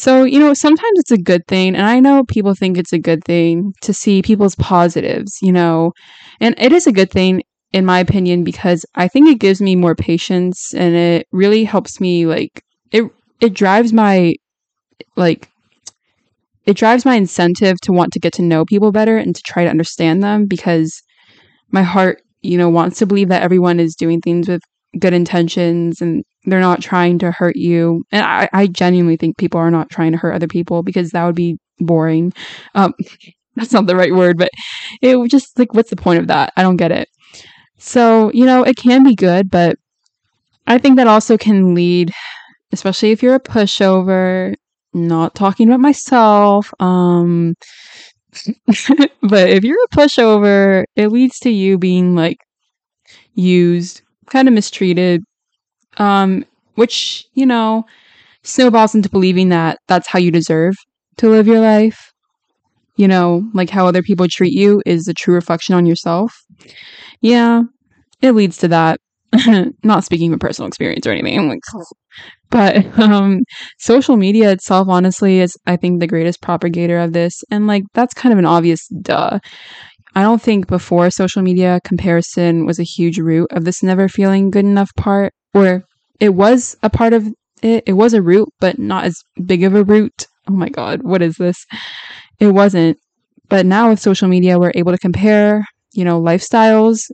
So, 0.00 0.24
you 0.24 0.38
know, 0.38 0.54
sometimes 0.54 0.98
it's 0.98 1.10
a 1.10 1.18
good 1.18 1.46
thing, 1.46 1.76
and 1.76 1.84
I 1.86 2.00
know 2.00 2.24
people 2.24 2.54
think 2.54 2.78
it's 2.78 2.92
a 2.92 2.98
good 2.98 3.22
thing 3.24 3.74
to 3.82 3.92
see 3.92 4.22
people's 4.22 4.54
positives, 4.56 5.38
you 5.42 5.52
know, 5.52 5.92
and 6.40 6.54
it 6.58 6.72
is 6.72 6.86
a 6.86 6.92
good 6.92 7.10
thing 7.10 7.42
in 7.72 7.84
my 7.84 8.00
opinion 8.00 8.42
because 8.42 8.86
I 8.94 9.08
think 9.08 9.28
it 9.28 9.38
gives 9.40 9.60
me 9.60 9.76
more 9.76 9.94
patience 9.94 10.72
and 10.74 10.94
it 10.96 11.26
really 11.32 11.64
helps 11.64 12.00
me 12.00 12.26
like 12.26 12.62
it 12.92 13.04
it 13.40 13.54
drives 13.54 13.92
my 13.92 14.34
like 15.16 15.48
it 16.66 16.76
drives 16.76 17.04
my 17.04 17.14
incentive 17.14 17.80
to 17.82 17.92
want 17.92 18.12
to 18.12 18.20
get 18.20 18.32
to 18.34 18.42
know 18.42 18.64
people 18.64 18.92
better 18.92 19.16
and 19.16 19.34
to 19.34 19.42
try 19.46 19.64
to 19.64 19.70
understand 19.70 20.22
them 20.22 20.46
because 20.46 21.02
my 21.72 21.82
heart, 21.82 22.22
you 22.42 22.58
know, 22.58 22.68
wants 22.70 22.98
to 23.00 23.06
believe 23.06 23.28
that 23.28 23.42
everyone 23.42 23.80
is 23.80 23.96
doing 23.96 24.20
things 24.20 24.48
with 24.48 24.62
good 24.98 25.14
intentions 25.14 26.00
and 26.02 26.24
they're 26.44 26.60
not 26.60 26.80
trying 26.80 27.18
to 27.20 27.30
hurt 27.30 27.56
you. 27.56 28.04
And 28.10 28.24
I, 28.24 28.48
I 28.52 28.66
genuinely 28.66 29.16
think 29.16 29.36
people 29.38 29.60
are 29.60 29.70
not 29.70 29.90
trying 29.90 30.12
to 30.12 30.18
hurt 30.18 30.34
other 30.34 30.48
people 30.48 30.82
because 30.82 31.10
that 31.10 31.24
would 31.24 31.34
be 31.34 31.58
boring. 31.78 32.32
Um, 32.74 32.94
that's 33.56 33.72
not 33.72 33.86
the 33.86 33.96
right 33.96 34.14
word, 34.14 34.38
but 34.38 34.50
it 35.02 35.30
just 35.30 35.58
like, 35.58 35.74
what's 35.74 35.90
the 35.90 35.96
point 35.96 36.20
of 36.20 36.28
that? 36.28 36.52
I 36.56 36.62
don't 36.62 36.76
get 36.76 36.92
it. 36.92 37.08
So, 37.78 38.30
you 38.32 38.46
know, 38.46 38.62
it 38.62 38.76
can 38.76 39.04
be 39.04 39.14
good, 39.14 39.50
but 39.50 39.76
I 40.66 40.78
think 40.78 40.96
that 40.96 41.06
also 41.06 41.36
can 41.36 41.74
lead, 41.74 42.12
especially 42.72 43.10
if 43.10 43.22
you're 43.22 43.34
a 43.34 43.40
pushover, 43.40 44.54
not 44.92 45.34
talking 45.34 45.68
about 45.68 45.80
myself, 45.80 46.72
um, 46.78 47.54
but 49.22 49.50
if 49.50 49.64
you're 49.64 49.82
a 49.84 49.96
pushover, 49.96 50.84
it 50.96 51.08
leads 51.08 51.38
to 51.40 51.50
you 51.50 51.78
being 51.78 52.14
like 52.14 52.38
used, 53.34 54.02
kind 54.26 54.46
of 54.46 54.54
mistreated, 54.54 55.22
um, 56.00 56.44
which, 56.74 57.26
you 57.34 57.46
know, 57.46 57.84
snowballs 58.42 58.94
into 58.94 59.10
believing 59.10 59.50
that 59.50 59.78
that's 59.86 60.08
how 60.08 60.18
you 60.18 60.30
deserve 60.32 60.74
to 61.18 61.28
live 61.28 61.46
your 61.46 61.60
life. 61.60 62.12
You 62.96 63.06
know, 63.06 63.48
like 63.54 63.70
how 63.70 63.86
other 63.86 64.02
people 64.02 64.26
treat 64.28 64.52
you 64.52 64.82
is 64.84 65.06
a 65.06 65.14
true 65.14 65.34
reflection 65.34 65.74
on 65.74 65.86
yourself. 65.86 66.34
Yeah, 67.20 67.62
it 68.20 68.32
leads 68.32 68.58
to 68.58 68.68
that. 68.68 69.00
Not 69.84 70.04
speaking 70.04 70.30
from 70.30 70.40
personal 70.40 70.68
experience 70.68 71.06
or 71.06 71.12
anything. 71.12 71.38
I'm 71.38 71.48
like, 71.48 71.60
but 72.50 72.98
um, 72.98 73.40
social 73.78 74.16
media 74.16 74.50
itself, 74.50 74.88
honestly, 74.88 75.38
is 75.38 75.56
I 75.66 75.76
think 75.76 76.00
the 76.00 76.06
greatest 76.06 76.42
propagator 76.42 76.98
of 76.98 77.12
this, 77.12 77.44
and 77.50 77.66
like 77.66 77.84
that's 77.94 78.12
kind 78.12 78.32
of 78.32 78.38
an 78.38 78.46
obvious 78.46 78.86
duh. 78.88 79.38
I 80.16 80.22
don't 80.22 80.42
think 80.42 80.66
before 80.66 81.10
social 81.10 81.42
media 81.42 81.80
comparison 81.84 82.66
was 82.66 82.80
a 82.80 82.84
huge 82.84 83.18
root 83.18 83.52
of 83.52 83.64
this 83.64 83.82
never 83.82 84.08
feeling 84.08 84.50
good 84.50 84.64
enough 84.64 84.90
part, 84.96 85.32
or 85.54 85.84
it 86.20 86.34
was 86.34 86.76
a 86.82 86.90
part 86.90 87.12
of 87.12 87.26
it. 87.62 87.84
It 87.86 87.94
was 87.94 88.14
a 88.14 88.22
root, 88.22 88.48
but 88.60 88.78
not 88.78 89.04
as 89.04 89.20
big 89.44 89.64
of 89.64 89.74
a 89.74 89.84
root. 89.84 90.26
Oh 90.48 90.52
my 90.52 90.68
god, 90.68 91.02
what 91.02 91.22
is 91.22 91.36
this? 91.36 91.66
It 92.38 92.48
wasn't. 92.48 92.98
But 93.48 93.66
now 93.66 93.90
with 93.90 94.00
social 94.00 94.28
media, 94.28 94.58
we're 94.58 94.72
able 94.74 94.92
to 94.92 94.98
compare, 94.98 95.64
you 95.92 96.04
know, 96.04 96.20
lifestyles. 96.20 97.10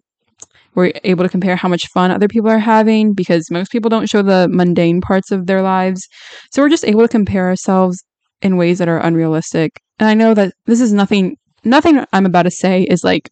We're 0.74 0.92
able 1.04 1.24
to 1.24 1.30
compare 1.30 1.56
how 1.56 1.68
much 1.68 1.88
fun 1.88 2.10
other 2.10 2.28
people 2.28 2.50
are 2.50 2.58
having 2.58 3.14
because 3.14 3.50
most 3.50 3.72
people 3.72 3.88
don't 3.88 4.10
show 4.10 4.20
the 4.20 4.46
mundane 4.50 5.00
parts 5.00 5.30
of 5.32 5.46
their 5.46 5.62
lives. 5.62 6.06
So 6.52 6.60
we're 6.60 6.68
just 6.68 6.84
able 6.84 7.00
to 7.00 7.08
compare 7.08 7.46
ourselves 7.46 8.04
in 8.42 8.58
ways 8.58 8.78
that 8.78 8.88
are 8.88 8.98
unrealistic. 8.98 9.80
And 9.98 10.08
I 10.08 10.14
know 10.14 10.34
that 10.34 10.52
this 10.66 10.82
is 10.82 10.92
nothing 10.92 11.36
nothing 11.64 12.04
I'm 12.12 12.26
about 12.26 12.42
to 12.42 12.50
say 12.50 12.82
is 12.82 13.02
like 13.02 13.30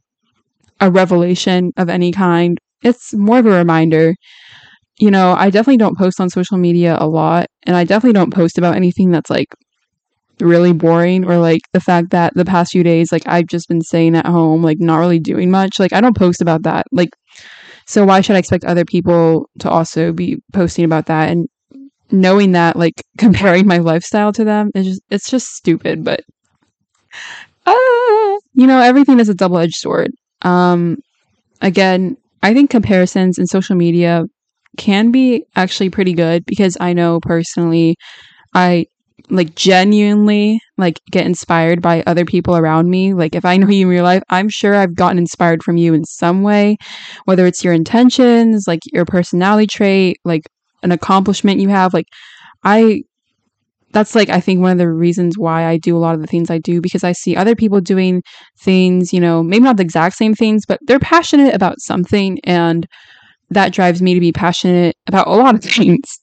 a 0.80 0.90
revelation 0.90 1.72
of 1.76 1.88
any 1.88 2.12
kind. 2.12 2.58
It's 2.82 3.14
more 3.14 3.38
of 3.38 3.46
a 3.46 3.50
reminder. 3.50 4.14
You 4.98 5.10
know, 5.10 5.34
I 5.36 5.50
definitely 5.50 5.78
don't 5.78 5.98
post 5.98 6.20
on 6.20 6.30
social 6.30 6.56
media 6.56 6.96
a 7.00 7.06
lot, 7.08 7.46
and 7.64 7.76
I 7.76 7.84
definitely 7.84 8.12
don't 8.14 8.32
post 8.32 8.58
about 8.58 8.76
anything 8.76 9.10
that's 9.10 9.30
like 9.30 9.48
really 10.40 10.72
boring 10.72 11.24
or 11.24 11.38
like 11.38 11.62
the 11.72 11.80
fact 11.80 12.10
that 12.10 12.34
the 12.34 12.44
past 12.44 12.72
few 12.72 12.82
days 12.82 13.12
like 13.12 13.22
I've 13.26 13.46
just 13.46 13.68
been 13.68 13.82
staying 13.82 14.16
at 14.16 14.26
home, 14.26 14.62
like 14.62 14.78
not 14.80 14.98
really 14.98 15.20
doing 15.20 15.50
much. 15.50 15.78
Like 15.78 15.92
I 15.92 16.00
don't 16.00 16.16
post 16.16 16.42
about 16.42 16.62
that. 16.64 16.86
Like 16.92 17.10
so 17.86 18.04
why 18.06 18.20
should 18.22 18.36
I 18.36 18.40
expect 18.40 18.64
other 18.64 18.84
people 18.84 19.48
to 19.60 19.70
also 19.70 20.12
be 20.12 20.38
posting 20.52 20.84
about 20.84 21.06
that 21.06 21.30
and 21.30 21.48
knowing 22.12 22.52
that 22.52 22.76
like 22.76 22.94
comparing 23.18 23.66
my 23.66 23.78
lifestyle 23.78 24.32
to 24.34 24.44
them 24.44 24.70
is 24.74 24.86
just 24.86 25.02
it's 25.10 25.30
just 25.30 25.48
stupid, 25.48 26.04
but 26.04 26.22
uh, 27.66 28.38
you 28.54 28.66
know, 28.66 28.80
everything 28.80 29.20
is 29.20 29.28
a 29.28 29.34
double-edged 29.34 29.76
sword. 29.76 30.10
Um 30.42 30.98
again, 31.62 32.16
I 32.42 32.54
think 32.54 32.70
comparisons 32.70 33.38
in 33.38 33.46
social 33.46 33.76
media 33.76 34.24
can 34.76 35.10
be 35.10 35.44
actually 35.56 35.90
pretty 35.90 36.12
good 36.14 36.44
because 36.46 36.76
I 36.80 36.92
know 36.92 37.20
personally 37.20 37.96
I 38.54 38.86
like 39.30 39.54
genuinely 39.54 40.60
like 40.76 41.00
get 41.10 41.26
inspired 41.26 41.80
by 41.80 42.02
other 42.06 42.24
people 42.24 42.56
around 42.56 42.90
me. 42.90 43.14
Like 43.14 43.34
if 43.34 43.44
I 43.44 43.56
know 43.56 43.68
you 43.68 43.86
in 43.86 43.88
real 43.88 44.04
life, 44.04 44.22
I'm 44.30 44.48
sure 44.48 44.74
I've 44.74 44.94
gotten 44.94 45.18
inspired 45.18 45.62
from 45.62 45.76
you 45.76 45.94
in 45.94 46.04
some 46.04 46.42
way, 46.42 46.76
whether 47.24 47.46
it's 47.46 47.64
your 47.64 47.72
intentions, 47.72 48.64
like 48.66 48.80
your 48.92 49.04
personality 49.04 49.66
trait, 49.66 50.18
like 50.24 50.42
an 50.82 50.92
accomplishment 50.92 51.60
you 51.60 51.68
have. 51.68 51.94
Like 51.94 52.06
I 52.64 53.02
that's 53.92 54.14
like 54.14 54.28
I 54.28 54.40
think 54.40 54.60
one 54.60 54.72
of 54.72 54.78
the 54.78 54.90
reasons 54.90 55.38
why 55.38 55.66
I 55.66 55.78
do 55.78 55.96
a 55.96 56.00
lot 56.00 56.14
of 56.14 56.20
the 56.20 56.26
things 56.26 56.50
I 56.50 56.58
do 56.58 56.80
because 56.80 57.04
I 57.04 57.12
see 57.12 57.36
other 57.36 57.54
people 57.54 57.80
doing 57.80 58.22
things, 58.60 59.12
you 59.12 59.20
know, 59.20 59.42
maybe 59.42 59.64
not 59.64 59.76
the 59.76 59.84
exact 59.84 60.16
same 60.16 60.34
things, 60.34 60.64
but 60.66 60.80
they're 60.86 60.98
passionate 60.98 61.54
about 61.54 61.80
something 61.80 62.40
and 62.44 62.86
that 63.50 63.72
drives 63.72 64.02
me 64.02 64.14
to 64.14 64.20
be 64.20 64.32
passionate 64.32 64.96
about 65.06 65.26
a 65.26 65.32
lot 65.32 65.54
of 65.54 65.62
things. 65.64 66.18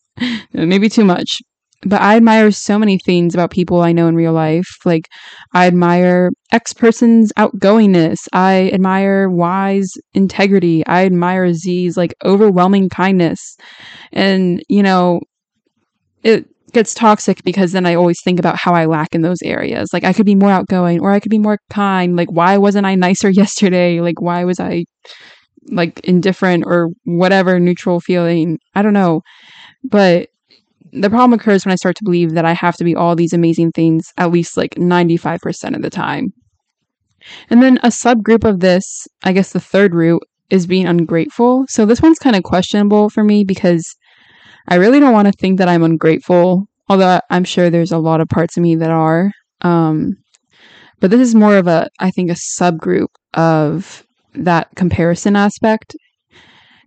maybe 0.54 0.90
too 0.90 1.06
much 1.06 1.42
but 1.84 2.02
I 2.02 2.16
admire 2.16 2.52
so 2.52 2.78
many 2.78 2.98
things 3.00 3.34
about 3.34 3.52
people 3.52 3.82
I 3.82 3.92
know 3.92 4.08
in 4.08 4.16
real 4.16 4.34
life. 4.34 4.68
Like, 4.86 5.08
I 5.54 5.66
admire 5.66 6.30
X 6.52 6.74
person's 6.74 7.32
outgoingness. 7.38 8.28
I 8.34 8.70
admire 8.72 9.30
Y's 9.30 9.92
integrity. 10.14 10.86
I 10.86 11.06
admire 11.06 11.54
Z's 11.54 11.98
like 11.98 12.14
overwhelming 12.24 12.90
kindness. 12.90 13.58
And, 14.12 14.64
you 14.70 14.84
know, 14.84 15.22
it 16.24 16.46
gets 16.72 16.94
toxic 16.94 17.44
because 17.44 17.72
then 17.72 17.86
I 17.86 17.96
always 17.96 18.22
think 18.24 18.40
about 18.40 18.58
how 18.58 18.74
I 18.74 18.86
lack 18.86 19.16
in 19.16 19.22
those 19.22 19.42
areas. 19.44 19.90
Like, 19.92 20.04
I 20.04 20.14
could 20.14 20.26
be 20.26 20.36
more 20.36 20.52
outgoing 20.52 21.02
or 21.02 21.12
I 21.12 21.20
could 21.20 21.32
be 21.32 21.40
more 21.40 21.58
kind. 21.72 22.16
Like, 22.16 22.32
why 22.32 22.58
wasn't 22.60 22.86
I 22.86 22.94
nicer 22.94 23.30
yesterday? 23.32 24.02
Like, 24.02 24.22
why 24.22 24.44
was 24.44 24.60
I 24.60 24.86
like 25.72 26.00
indifferent 26.02 26.64
or 26.68 26.90
whatever 27.06 27.60
neutral 27.60 28.00
feeling? 28.00 28.60
I 28.76 28.82
don't 28.82 28.94
know. 28.94 29.22
But 29.84 30.30
the 30.94 31.10
problem 31.10 31.34
occurs 31.34 31.66
when 31.66 31.72
I 31.72 31.76
start 31.76 31.96
to 31.98 32.04
believe 32.04 32.34
that 32.34 32.46
I 32.46 32.54
have 32.54 32.76
to 32.78 32.84
be 32.84 32.96
all 32.96 33.16
these 33.16 33.34
amazing 33.34 33.72
things 33.72 34.12
at 34.18 34.32
least 34.32 34.58
like 34.58 34.76
95% 34.76 35.76
of 35.76 35.82
the 35.82 35.90
time. 35.90 36.34
And 37.50 37.62
then 37.62 37.78
a 37.78 37.88
subgroup 37.88 38.44
of 38.44 38.60
this, 38.60 39.08
I 39.24 39.32
guess 39.32 39.54
the 39.54 39.60
third 39.60 39.94
root, 39.94 40.22
is 40.50 40.68
being 40.68 40.86
ungrateful. 40.86 41.66
So 41.70 41.86
this 41.86 42.02
one's 42.02 42.20
kind 42.20 42.36
of 42.36 42.44
questionable 42.44 43.10
for 43.10 43.24
me 43.24 43.44
because 43.44 43.86
I 44.68 44.76
really 44.76 45.00
don't 45.00 45.14
want 45.14 45.28
to 45.28 45.34
think 45.34 45.58
that 45.58 45.70
I'm 45.70 45.84
ungrateful, 45.84 46.68
although 46.90 47.22
I'm 47.30 47.44
sure 47.46 47.70
there's 47.70 47.92
a 47.92 47.98
lot 47.98 48.22
of 48.22 48.28
parts 48.28 48.58
of 48.58 48.64
me 48.64 48.76
that 48.76 48.92
are. 48.92 49.32
Um, 49.62 50.18
but 51.00 51.10
this 51.10 51.22
is 51.22 51.36
more 51.36 51.58
of 51.58 51.68
a, 51.68 51.90
I 52.00 52.12
think, 52.12 52.30
a 52.30 52.36
subgroup 52.36 53.08
of 53.34 54.06
that 54.34 54.70
comparison 54.76 55.36
aspect 55.36 55.96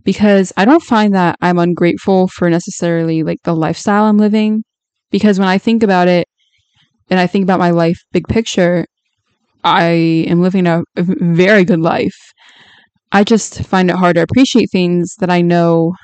because 0.04 0.52
I 0.56 0.64
don't 0.64 0.82
find 0.82 1.14
that 1.14 1.36
I'm 1.40 1.58
ungrateful 1.58 2.28
for 2.28 2.48
necessarily 2.50 3.22
like 3.22 3.38
the 3.44 3.56
lifestyle 3.56 4.04
I'm 4.04 4.18
living. 4.18 4.62
Because 5.10 5.38
when 5.38 5.48
I 5.48 5.58
think 5.58 5.82
about 5.82 6.08
it 6.08 6.26
and 7.10 7.18
I 7.18 7.26
think 7.26 7.44
about 7.44 7.60
my 7.60 7.70
life 7.70 7.98
big 8.12 8.26
picture, 8.28 8.86
I 9.62 9.82
am 10.28 10.42
living 10.42 10.66
a, 10.66 10.82
very 10.96 11.64
good 11.64 11.80
life. 11.80 12.16
I 13.12 13.24
just 13.24 13.62
find 13.62 13.90
it 13.90 13.96
hard 13.96 14.16
to 14.16 14.22
appreciate 14.22 14.68
things 14.70 15.14
that 15.20 15.30
I 15.30 15.40
know 15.40 15.94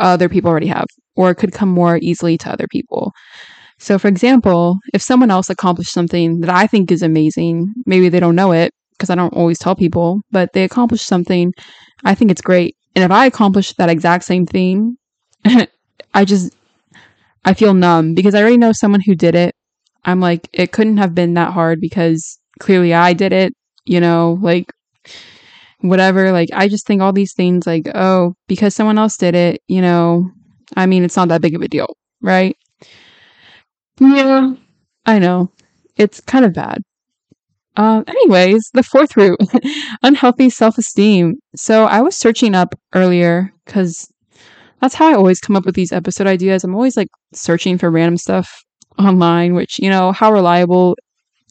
other 0.00 0.28
people 0.28 0.50
already 0.50 0.68
have 0.68 0.86
or 1.16 1.34
could 1.34 1.52
come 1.52 1.68
more 1.68 1.98
easily 2.00 2.38
to 2.38 2.50
other 2.50 2.66
people. 2.70 3.12
So, 3.80 3.98
for 3.98 4.08
example, 4.08 4.78
if 4.94 5.02
someone 5.02 5.30
else 5.30 5.50
accomplished 5.50 5.92
something 5.92 6.40
that 6.40 6.50
I 6.50 6.66
think 6.66 6.90
is 6.90 7.02
amazing, 7.02 7.72
maybe 7.84 8.08
they 8.08 8.20
don't 8.20 8.36
know 8.36 8.52
it 8.52 8.72
because 8.98 9.10
I 9.10 9.14
don't 9.14 9.34
always 9.34 9.58
tell 9.58 9.76
people, 9.76 10.20
but 10.32 10.52
they 10.52 10.64
accomplished 10.64 11.06
something, 11.06 11.52
I 12.04 12.14
think 12.14 12.30
it's 12.30 12.40
great. 12.42 12.76
And 12.96 13.04
if 13.04 13.10
I 13.10 13.26
accomplish 13.26 13.72
that 13.74 13.90
exact 13.90 14.24
same 14.24 14.46
thing, 14.46 14.96
I 16.14 16.24
just 16.24 16.54
I 17.44 17.54
feel 17.54 17.74
numb 17.74 18.14
because 18.14 18.34
I 18.34 18.40
already 18.40 18.58
know 18.58 18.72
someone 18.72 19.00
who 19.04 19.14
did 19.14 19.34
it. 19.34 19.54
I'm 20.04 20.20
like 20.20 20.48
it 20.52 20.72
couldn't 20.72 20.98
have 20.98 21.14
been 21.14 21.34
that 21.34 21.52
hard 21.52 21.80
because 21.80 22.38
clearly 22.60 22.94
I 22.94 23.12
did 23.12 23.32
it, 23.32 23.54
you 23.84 24.00
know, 24.00 24.38
like 24.42 24.66
whatever, 25.80 26.32
like 26.32 26.48
I 26.52 26.68
just 26.68 26.86
think 26.86 27.02
all 27.02 27.12
these 27.12 27.34
things 27.34 27.66
like, 27.66 27.88
oh, 27.94 28.34
because 28.48 28.74
someone 28.74 28.98
else 28.98 29.16
did 29.16 29.34
it, 29.34 29.62
you 29.68 29.80
know, 29.80 30.30
I 30.76 30.86
mean, 30.86 31.04
it's 31.04 31.16
not 31.16 31.28
that 31.28 31.42
big 31.42 31.54
of 31.54 31.62
a 31.62 31.68
deal, 31.68 31.96
right? 32.20 32.56
Yeah. 34.00 34.54
I 35.06 35.18
know. 35.18 35.50
It's 35.96 36.20
kind 36.20 36.44
of 36.44 36.52
bad. 36.52 36.82
Um, 37.78 38.04
anyways, 38.08 38.70
the 38.74 38.82
fourth 38.82 39.16
root, 39.16 39.38
unhealthy 40.02 40.50
self 40.50 40.76
esteem. 40.78 41.36
So 41.56 41.84
I 41.84 42.00
was 42.02 42.16
searching 42.16 42.54
up 42.54 42.74
earlier 42.92 43.52
because 43.64 44.06
that's 44.80 44.94
how 44.94 45.06
I 45.08 45.14
always 45.14 45.40
come 45.40 45.56
up 45.56 45.64
with 45.64 45.76
these 45.76 45.92
episode 45.92 46.26
ideas. 46.26 46.64
I'm 46.64 46.74
always 46.74 46.96
like 46.96 47.08
searching 47.32 47.78
for 47.78 47.90
random 47.90 48.16
stuff 48.16 48.52
online, 48.98 49.54
which, 49.54 49.78
you 49.78 49.88
know, 49.88 50.10
how 50.10 50.32
reliable 50.32 50.96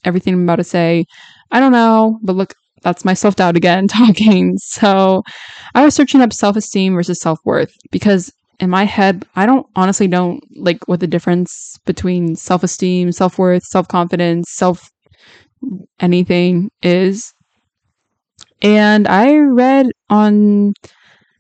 everything 0.04 0.34
I'm 0.34 0.44
about 0.44 0.58
to 0.58 0.66
say, 0.66 1.06
I 1.52 1.62
don't 1.62 1.72
know. 1.72 2.20
But 2.24 2.36
look, 2.36 2.54
that's 2.84 3.06
my 3.06 3.14
self 3.14 3.38
doubt 3.38 3.56
again 3.56 3.88
talking. 3.88 4.58
So 4.58 5.24
I 5.76 5.86
was 5.86 5.96
searching 5.96 6.22
up 6.22 6.34
self 6.34 6.58
esteem 6.58 6.94
versus 6.94 7.22
self 7.22 7.40
worth 7.46 7.72
because 7.90 8.32
in 8.60 8.70
my 8.70 8.84
head, 8.86 9.26
I 9.36 9.46
don't 9.46 9.66
honestly 9.76 10.08
don't 10.08 10.44
like 10.58 10.88
what 10.88 11.00
the 11.00 11.08
difference 11.08 11.78
between 11.86 12.36
self 12.36 12.64
esteem, 12.64 13.14
self 13.14 13.38
worth, 13.38 13.64
self 13.64 13.88
confidence, 13.88 14.48
self 14.52 14.90
anything 16.00 16.70
is. 16.82 17.34
And 18.62 19.08
I 19.08 19.38
read 19.38 19.88
on 20.10 20.74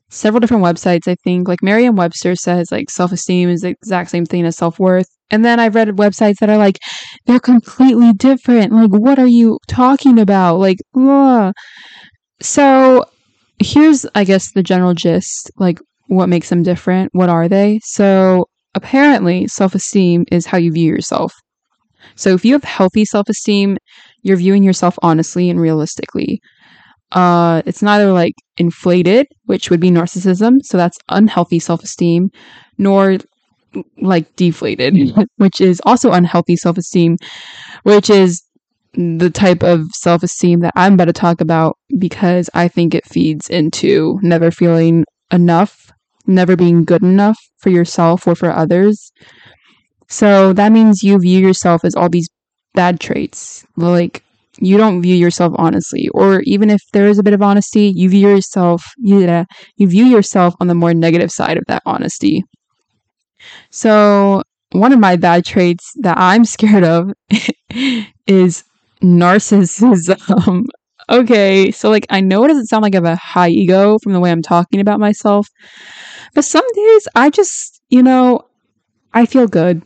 several 0.10 0.40
different 0.40 0.64
websites, 0.64 1.08
I 1.08 1.16
think, 1.24 1.48
like 1.48 1.64
Merriam 1.64 1.96
Webster 1.96 2.36
says 2.36 2.72
like 2.72 2.90
self 2.90 3.12
esteem 3.12 3.50
is 3.50 3.62
the 3.62 3.70
exact 3.70 4.10
same 4.10 4.26
thing 4.26 4.46
as 4.46 4.58
self 4.58 4.80
worth. 4.80 5.08
And 5.30 5.44
then 5.44 5.60
I've 5.60 5.76
read 5.76 5.90
websites 5.90 6.38
that 6.40 6.50
are 6.50 6.58
like, 6.58 6.80
they're 7.26 7.40
completely 7.40 8.14
different. 8.14 8.72
Like, 8.72 8.92
what 8.92 9.20
are 9.20 9.28
you 9.28 9.60
talking 9.68 10.20
about? 10.20 10.58
Like, 10.60 10.78
ugh. 10.96 11.54
so 12.40 13.04
here's, 13.60 14.06
I 14.16 14.24
guess, 14.24 14.52
the 14.54 14.64
general 14.64 14.94
gist. 14.94 15.52
Like, 15.58 15.80
what 16.08 16.30
makes 16.30 16.50
them 16.50 16.64
different? 16.64 17.10
What 17.14 17.30
are 17.30 17.50
they? 17.50 17.80
So 17.84 18.46
apparently, 18.76 19.48
self 19.48 19.76
esteem 19.76 20.26
is 20.32 20.46
how 20.46 20.58
you 20.58 20.72
view 20.72 20.94
yourself. 20.94 21.34
So 22.18 22.34
if 22.34 22.46
you 22.46 22.54
have 22.54 22.64
healthy 22.64 23.06
self 23.06 23.30
esteem, 23.30 23.78
you're 24.24 24.38
viewing 24.38 24.64
yourself 24.64 24.98
honestly 25.02 25.50
and 25.50 25.60
realistically. 25.60 26.42
Uh, 27.12 27.62
it's 27.66 27.82
neither 27.82 28.12
like 28.12 28.34
inflated, 28.58 29.28
which 29.46 29.70
would 29.70 29.80
be 29.80 29.92
narcissism, 29.92 30.58
so 30.64 30.78
that's 30.78 30.98
unhealthy 31.10 31.60
self 31.60 31.84
esteem, 31.84 32.30
nor 32.78 33.18
like 34.02 34.36
deflated, 34.36 34.96
which 35.38 35.62
is 35.62 35.82
also 35.86 36.12
unhealthy 36.12 36.56
self 36.56 36.78
esteem, 36.78 37.18
which 37.84 38.10
is 38.10 38.44
the 38.94 39.30
type 39.30 39.64
of 39.64 39.84
self 39.94 40.24
esteem 40.24 40.62
that 40.62 40.74
I'm 40.76 40.94
about 40.94 41.06
to 41.06 41.14
talk 41.14 41.42
about 41.42 41.78
because 42.00 42.50
I 42.54 42.68
think 42.68 42.96
it 42.96 43.06
feeds 43.06 43.50
into 43.50 44.20
never 44.24 44.52
feeling 44.52 45.06
enough, 45.32 45.92
never 46.26 46.56
being 46.56 46.84
good 46.84 47.04
enough 47.04 47.38
for 47.60 47.70
yourself 47.70 48.28
or 48.28 48.36
for 48.36 48.52
others. 48.52 49.12
So 50.10 50.54
that 50.54 50.72
means 50.72 51.04
you 51.04 51.20
view 51.20 51.40
yourself 51.40 51.84
as 51.84 51.96
all 51.96 52.10
these 52.10 52.30
bad 52.74 53.00
traits. 53.00 53.66
Like 53.76 54.24
you 54.60 54.78
don't 54.78 55.02
view 55.02 55.16
yourself 55.16 55.54
honestly, 55.58 56.10
or 56.14 56.42
even 56.42 56.70
if 56.70 56.82
there 56.94 57.08
is 57.08 57.20
a 57.20 57.24
bit 57.24 57.34
of 57.34 57.42
honesty, 57.42 57.92
you 57.96 58.10
view 58.10 58.30
yourself 58.30 58.84
you, 58.98 59.46
you 59.76 59.88
view 59.88 60.06
yourself 60.06 60.56
on 60.60 60.68
the 60.68 60.76
more 60.76 60.94
negative 60.94 61.32
side 61.32 61.58
of 61.58 61.64
that 61.68 61.84
honesty. 61.86 62.44
So, 63.70 64.42
one 64.72 64.92
of 64.94 65.00
my 65.00 65.16
bad 65.16 65.46
traits 65.46 65.92
that 66.02 66.18
I'm 66.18 66.46
scared 66.56 66.84
of 66.84 67.12
is 68.26 68.64
narcissism. 69.02 70.66
okay, 71.10 71.72
so 71.72 71.90
like 71.90 72.06
I 72.10 72.22
know 72.22 72.44
it 72.46 72.50
doesn't 72.50 72.68
sound 72.68 72.84
like 72.84 72.96
I 72.96 72.98
have 72.98 73.06
a 73.06 73.16
high 73.16 73.50
ego 73.50 73.98
from 74.02 74.14
the 74.14 74.20
way 74.20 74.32
I'm 74.32 74.42
talking 74.42 74.80
about 74.80 75.00
myself, 75.00 75.48
but 76.34 76.46
some 76.46 76.66
days 76.74 77.08
I 77.16 77.30
just, 77.30 77.82
you 77.90 78.04
know, 78.04 78.42
I 79.14 79.26
feel 79.26 79.48
good 79.48 79.82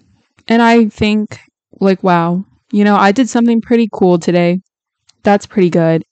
and 0.52 0.62
I 0.62 0.90
think 0.90 1.40
like 1.80 2.04
wow, 2.04 2.44
you 2.74 2.84
know, 2.84 2.98
I 2.98 3.14
did 3.14 3.30
something 3.30 3.62
pretty 3.62 3.88
cool 3.92 4.20
today. 4.20 4.60
That's 5.24 5.46
pretty 5.46 5.70
good. 5.70 6.04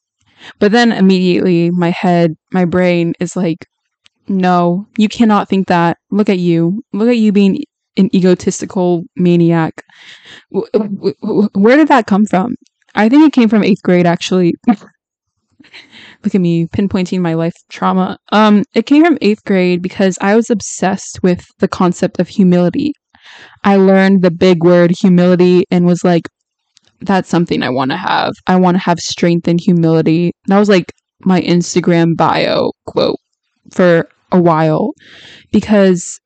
But 0.60 0.72
then 0.72 0.94
immediately 0.94 1.70
my 1.72 1.90
head, 1.90 2.36
my 2.54 2.64
brain 2.64 3.14
is 3.20 3.36
like 3.36 3.68
no, 4.30 4.88
you 4.96 5.10
cannot 5.10 5.50
think 5.50 5.68
that. 5.68 5.98
Look 6.12 6.30
at 6.30 6.40
you. 6.40 6.84
Look 6.94 7.10
at 7.10 7.18
you 7.18 7.32
being 7.32 7.64
an 7.98 8.16
egotistical 8.16 9.04
maniac. 9.18 9.84
Where 10.52 11.78
did 11.78 11.88
that 11.90 12.06
come 12.08 12.26
from? 12.26 12.56
I 12.96 13.10
think 13.10 13.28
it 13.28 13.34
came 13.34 13.50
from 13.50 13.64
eighth 13.64 13.82
grade, 13.82 14.06
actually. 14.06 14.54
Look 14.68 16.36
at 16.36 16.42
me 16.42 16.68
pinpointing 16.68 17.22
my 17.22 17.34
life 17.34 17.56
trauma. 17.70 18.20
Um, 18.32 18.64
it 18.74 18.86
came 18.86 19.04
from 19.04 19.18
eighth 19.22 19.44
grade 19.46 19.82
because 19.82 20.18
I 20.22 20.36
was 20.36 20.50
obsessed 20.50 21.24
with 21.24 21.46
the 21.58 21.68
concept 21.68 22.20
of 22.20 22.28
humility. 22.28 22.94
I 23.64 23.76
learned 23.76 24.22
the 24.22 24.32
big 24.32 24.64
word 24.64 24.92
humility 24.92 25.66
and 25.72 25.86
was 25.86 26.04
like, 26.04 26.28
that's 27.02 27.30
something 27.30 27.64
I 27.64 27.70
want 27.70 27.92
to 27.92 27.98
have. 27.98 28.34
I 28.48 28.58
want 28.58 28.76
to 28.76 28.84
have 28.84 29.00
strength 29.00 29.48
and 29.48 29.60
humility. 29.60 30.32
That 30.48 30.60
was 30.60 30.70
like 30.70 30.92
my 31.22 31.42
Instagram 31.42 32.16
bio 32.16 32.72
quote 32.86 33.18
for 33.72 34.10
a 34.32 34.42
while 34.42 34.94
because 35.52 36.20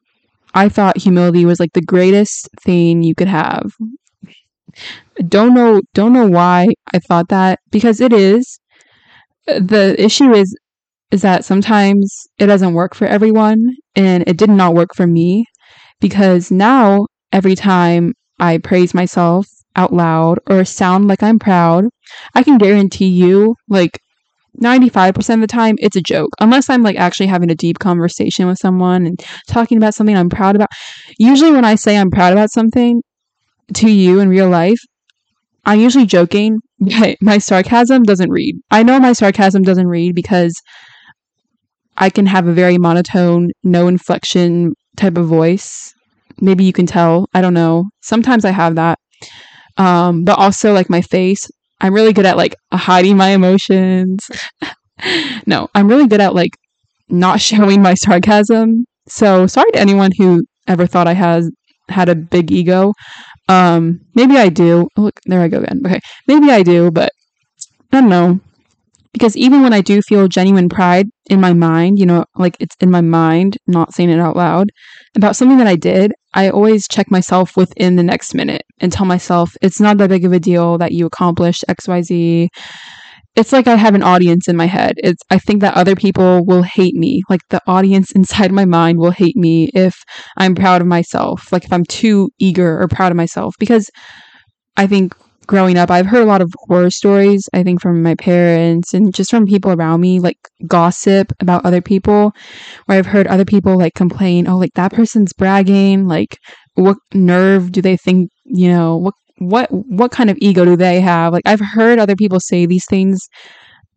I 0.54 0.70
thought 0.70 0.98
humility 0.98 1.46
was 1.46 1.60
like 1.60 1.74
the 1.74 1.82
greatest 1.82 2.50
thing 2.62 3.04
you 3.04 3.16
could 3.16 3.28
have. 3.28 3.72
Don't 5.28 5.54
know 5.54 5.82
don't 5.94 6.14
know 6.14 6.28
why 6.28 6.68
I 6.94 7.00
thought 7.00 7.30
that 7.30 7.60
because 7.72 8.02
it 8.02 8.14
is. 8.14 8.60
The 9.46 9.96
issue 9.98 10.34
is 10.34 10.56
is 11.12 11.22
that 11.22 11.46
sometimes 11.46 12.28
it 12.40 12.48
doesn't 12.48 12.74
work 12.74 12.96
for 12.96 13.06
everyone 13.06 13.76
and 13.96 14.24
it 14.26 14.38
did 14.38 14.50
not 14.50 14.74
work 14.74 14.90
for 14.96 15.06
me 15.06 15.46
because 16.04 16.52
now 16.52 17.08
every 17.32 17.56
time 17.56 18.14
I 18.38 18.58
praise 18.58 18.94
myself 18.94 19.48
out 19.78 19.94
loud 19.94 20.38
or 20.50 20.66
sound 20.66 21.08
like 21.08 21.24
I'm 21.24 21.40
proud, 21.40 21.86
I 22.36 22.44
can 22.44 22.58
guarantee 22.58 23.08
you 23.08 23.56
like 23.70 24.00
95% 24.62 25.36
of 25.36 25.40
the 25.40 25.48
time 25.48 25.76
it's 25.80 25.96
a 25.96 26.02
joke. 26.02 26.30
Unless 26.42 26.70
i'm 26.70 26.84
like 26.84 26.98
actually 26.98 27.28
having 27.28 27.50
a 27.50 27.56
deep 27.56 27.80
conversation 27.80 28.48
with 28.48 28.60
someone 28.60 29.08
and 29.08 29.20
talking 29.48 29.78
about 29.78 29.96
something 29.96 30.16
i'm 30.16 30.30
proud 30.30 30.56
about. 30.56 30.70
Usually 31.18 31.52
when 31.52 31.66
i 31.66 31.76
say 31.76 31.98
i'm 31.98 32.12
proud 32.12 32.34
about 32.34 32.52
something 32.52 33.02
to 33.76 33.90
you 33.90 34.20
in 34.20 34.28
real 34.28 34.50
life 34.50 34.80
i'm 35.66 35.80
usually 35.80 36.06
joking 36.06 36.60
but 36.80 37.18
my 37.22 37.38
sarcasm 37.38 38.04
doesn't 38.04 38.30
read. 38.30 38.56
I 38.70 38.84
know 38.84 39.00
my 39.00 39.14
sarcasm 39.14 39.64
doesn't 39.64 39.88
read 39.88 40.14
because 40.14 40.54
i 41.96 42.10
can 42.10 42.26
have 42.26 42.46
a 42.46 42.54
very 42.54 42.78
monotone 42.78 43.52
no 43.64 43.88
inflection 43.88 44.74
type 44.98 45.18
of 45.18 45.28
voice 45.28 45.93
maybe 46.42 46.64
you 46.64 46.74
can 46.74 46.86
tell 46.86 47.28
i 47.34 47.42
don't 47.42 47.54
know 47.54 47.86
sometimes 48.02 48.46
i 48.46 48.52
have 48.52 48.76
that 48.76 49.00
um 49.78 50.24
but 50.24 50.38
also 50.38 50.74
like 50.74 50.90
my 50.90 51.02
face 51.02 51.50
I'm 51.84 51.94
really 51.94 52.14
good 52.14 52.26
at 52.26 52.38
like 52.38 52.56
hiding 52.72 53.18
my 53.18 53.30
emotions. 53.30 54.26
no, 55.46 55.68
I'm 55.76 55.90
really 55.90 56.08
good 56.08 56.22
at 56.22 56.34
like 56.34 56.56
not 57.10 57.42
showing 57.50 57.82
my 57.82 57.94
sarcasm. 57.94 58.86
So 59.08 59.46
sorry 59.48 59.70
to 59.72 59.80
anyone 59.80 60.12
who 60.18 60.46
ever 60.68 60.88
thought 60.88 61.08
I 61.08 61.14
has 61.14 61.52
had 61.90 62.08
a 62.08 62.16
big 62.16 62.52
ego. 62.52 62.94
Um, 63.50 64.00
maybe 64.16 64.38
I 64.38 64.48
do. 64.48 64.88
Oh, 64.96 65.02
look, 65.02 65.20
there 65.26 65.42
I 65.42 65.50
go 65.50 65.60
again. 65.60 65.82
Okay, 65.86 66.00
maybe 66.26 66.50
I 66.52 66.64
do, 66.64 66.90
but 66.90 67.12
I 67.92 68.00
don't 68.00 68.10
know. 68.10 68.40
Because 69.14 69.38
even 69.38 69.62
when 69.62 69.74
I 69.74 69.82
do 69.82 70.02
feel 70.02 70.28
genuine 70.28 70.70
pride 70.70 71.08
in 71.30 71.40
my 71.40 71.54
mind, 71.54 72.00
you 72.00 72.06
know, 72.06 72.26
like 72.36 72.58
it's 72.60 72.76
in 72.82 72.90
my 72.90 73.02
mind, 73.02 73.58
not 73.68 73.94
saying 73.94 74.10
it 74.10 74.20
out 74.20 74.36
loud, 74.36 74.70
about 75.16 75.36
something 75.36 75.60
that 75.60 75.68
I 75.68 75.76
did, 75.76 76.14
I 76.34 76.50
always 76.50 76.88
check 76.88 77.12
myself 77.12 77.56
within 77.56 77.96
the 77.96 78.04
next 78.04 78.34
minute 78.34 78.64
and 78.80 78.92
tell 78.92 79.06
myself 79.06 79.56
it's 79.62 79.80
not 79.80 79.98
that 80.00 80.10
big 80.10 80.26
of 80.26 80.34
a 80.34 80.40
deal 80.40 80.80
that 80.80 80.92
you 80.94 81.06
accomplished 81.06 81.64
XYZ. 81.70 82.50
It's 83.36 83.52
like 83.52 83.68
I 83.68 83.76
have 83.76 83.96
an 83.96 84.04
audience 84.04 84.48
in 84.48 84.56
my 84.56 84.68
head. 84.68 84.94
It's 84.98 85.22
I 85.30 85.40
think 85.40 85.62
that 85.62 85.76
other 85.76 85.96
people 85.96 86.46
will 86.46 86.64
hate 86.64 86.96
me. 86.96 87.22
Like 87.30 87.42
the 87.50 87.62
audience 87.68 88.12
inside 88.16 88.52
my 88.52 88.66
mind 88.66 89.00
will 89.00 89.12
hate 89.12 89.36
me 89.36 89.70
if 89.74 89.96
I'm 90.38 90.56
proud 90.56 90.82
of 90.82 90.88
myself. 90.88 91.52
Like 91.52 91.66
if 91.66 91.74
I'm 91.74 91.86
too 91.86 92.30
eager 92.40 92.80
or 92.82 92.88
proud 92.88 93.12
of 93.12 93.16
myself 93.18 93.56
because 93.60 93.90
I 94.78 94.88
think 94.88 95.16
growing 95.48 95.78
up, 95.78 95.92
I've 95.92 96.06
heard 96.06 96.24
a 96.24 96.28
lot 96.28 96.42
of 96.42 96.54
horror 96.68 96.90
stories, 96.90 97.48
I 97.54 97.64
think 97.64 97.82
from 97.82 98.02
my 98.02 98.16
parents 98.16 98.94
and 98.94 99.14
just 99.14 99.30
from 99.32 99.46
people 99.46 99.72
around 99.72 100.02
me, 100.02 100.20
like 100.20 100.38
gossip 100.68 101.32
about 101.40 101.66
other 101.66 101.82
people, 101.82 102.32
where 102.86 102.98
I've 102.98 103.06
heard 103.06 103.28
other 103.28 103.46
people 103.46 103.78
like 103.78 103.94
complain, 103.94 104.48
oh, 104.48 104.58
like 104.58 104.74
that 104.76 104.94
person's 104.94 105.34
bragging, 105.34 106.08
like 106.08 106.38
what 106.76 106.98
nerve 107.14 107.72
do 107.72 107.82
they 107.82 107.98
think, 107.98 108.30
you 108.46 108.70
know, 108.70 108.98
what 108.98 109.14
what 109.40 109.68
what 109.72 110.12
kind 110.12 110.30
of 110.30 110.38
ego 110.40 110.64
do 110.66 110.76
they 110.76 111.02
have? 111.02 111.34
Like 111.34 111.44
I've 111.46 111.60
heard 111.60 112.00
other 112.00 112.16
people 112.16 112.40
say 112.40 112.66
these 112.66 112.86
things 112.90 113.20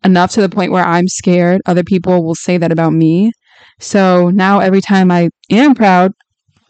enough 0.05 0.33
to 0.33 0.41
the 0.41 0.49
point 0.49 0.73
where 0.73 0.85
I'm 0.85 1.09
scared 1.09 1.61
other 1.67 1.85
people 1.85 2.25
will 2.25 2.35
say 2.35 2.59
that 2.59 2.73
about 2.73 2.93
me. 2.93 3.33
So 3.79 4.31
now 4.31 4.61
every 4.61 4.81
time 4.81 5.11
I 5.11 5.31
am 5.51 5.75
proud, 5.75 6.13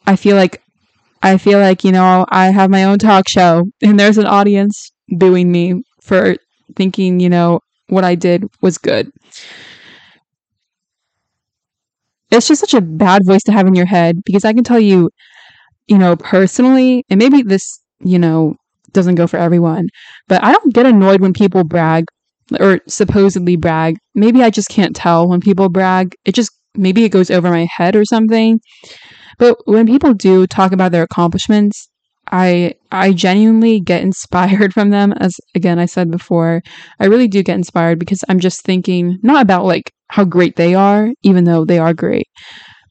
I 0.06 0.16
feel 0.16 0.36
like 0.36 0.62
I 1.26 1.38
feel 1.38 1.58
like, 1.58 1.84
you 1.84 1.92
know, 1.92 2.24
I 2.30 2.50
have 2.50 2.70
my 2.70 2.84
own 2.84 2.98
talk 2.98 3.28
show 3.28 3.64
and 3.82 3.98
there's 3.98 4.18
an 4.18 4.26
audience 4.26 4.92
booing 5.08 5.50
me 5.50 5.82
for 6.02 6.36
thinking, 6.76 7.20
you 7.20 7.28
know, 7.28 7.60
what 7.88 8.04
I 8.04 8.14
did 8.14 8.44
was 8.62 8.78
good. 8.78 9.10
It's 12.30 12.48
just 12.48 12.60
such 12.60 12.74
a 12.74 12.80
bad 12.80 13.22
voice 13.24 13.42
to 13.44 13.52
have 13.52 13.66
in 13.66 13.74
your 13.74 13.86
head 13.86 14.16
because 14.24 14.44
I 14.44 14.52
can 14.52 14.64
tell 14.64 14.80
you, 14.80 15.10
you 15.88 15.98
know, 15.98 16.16
personally, 16.16 17.04
and 17.10 17.18
maybe 17.18 17.42
this, 17.42 17.80
you 18.00 18.18
know, 18.18 18.56
doesn't 18.92 19.16
go 19.16 19.26
for 19.26 19.38
everyone, 19.38 19.88
but 20.28 20.44
I 20.44 20.52
don't 20.52 20.74
get 20.74 20.86
annoyed 20.86 21.20
when 21.22 21.32
people 21.34 21.64
brag 21.64 22.06
or 22.60 22.80
supposedly 22.88 23.56
brag. 23.56 23.98
Maybe 24.14 24.42
I 24.42 24.50
just 24.50 24.68
can't 24.70 24.96
tell 24.96 25.28
when 25.28 25.40
people 25.40 25.68
brag. 25.70 26.14
It 26.24 26.34
just 26.34 26.52
maybe 26.76 27.04
it 27.04 27.10
goes 27.10 27.30
over 27.30 27.50
my 27.50 27.68
head 27.76 27.96
or 27.96 28.04
something. 28.04 28.60
But 29.38 29.57
when 29.66 29.87
people 29.87 30.14
do 30.14 30.46
talk 30.46 30.72
about 30.72 30.92
their 30.92 31.03
accomplishments, 31.03 31.88
I 32.31 32.75
I 32.90 33.12
genuinely 33.12 33.81
get 33.81 34.03
inspired 34.03 34.72
from 34.75 34.90
them 34.90 35.12
as 35.14 35.35
again 35.55 35.79
I 35.79 35.87
said 35.87 36.11
before. 36.11 36.62
I 37.01 37.07
really 37.07 37.29
do 37.29 37.42
get 37.42 37.57
inspired 37.57 37.99
because 37.99 38.25
I'm 38.29 38.40
just 38.40 38.62
thinking 38.62 39.18
not 39.22 39.42
about 39.42 39.64
like 39.64 39.90
how 40.09 40.25
great 40.25 40.57
they 40.57 40.75
are 40.75 41.11
even 41.22 41.44
though 41.44 41.64
they 41.64 41.79
are 41.79 41.94
great. 41.94 42.27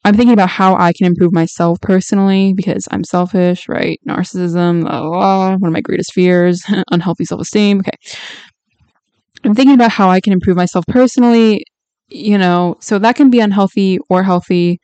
I'm 0.04 0.14
thinking 0.14 0.34
about 0.34 0.50
how 0.50 0.76
I 0.76 0.92
can 0.92 1.06
improve 1.06 1.32
myself 1.32 1.80
personally 1.82 2.54
because 2.56 2.86
I'm 2.92 3.02
selfish, 3.02 3.68
right? 3.68 3.98
Narcissism, 4.08 4.82
blah, 4.82 5.00
blah, 5.00 5.10
blah, 5.10 5.50
one 5.56 5.68
of 5.68 5.72
my 5.72 5.80
greatest 5.80 6.12
fears, 6.12 6.62
unhealthy 6.92 7.24
self-esteem. 7.24 7.80
Okay. 7.80 7.90
I'm 9.44 9.54
thinking 9.54 9.74
about 9.74 9.90
how 9.90 10.08
I 10.08 10.20
can 10.20 10.32
improve 10.32 10.56
myself 10.56 10.84
personally, 10.86 11.64
you 12.08 12.38
know, 12.38 12.76
so 12.80 13.00
that 13.00 13.16
can 13.16 13.30
be 13.30 13.40
unhealthy 13.40 13.98
or 14.08 14.22
healthy, 14.22 14.78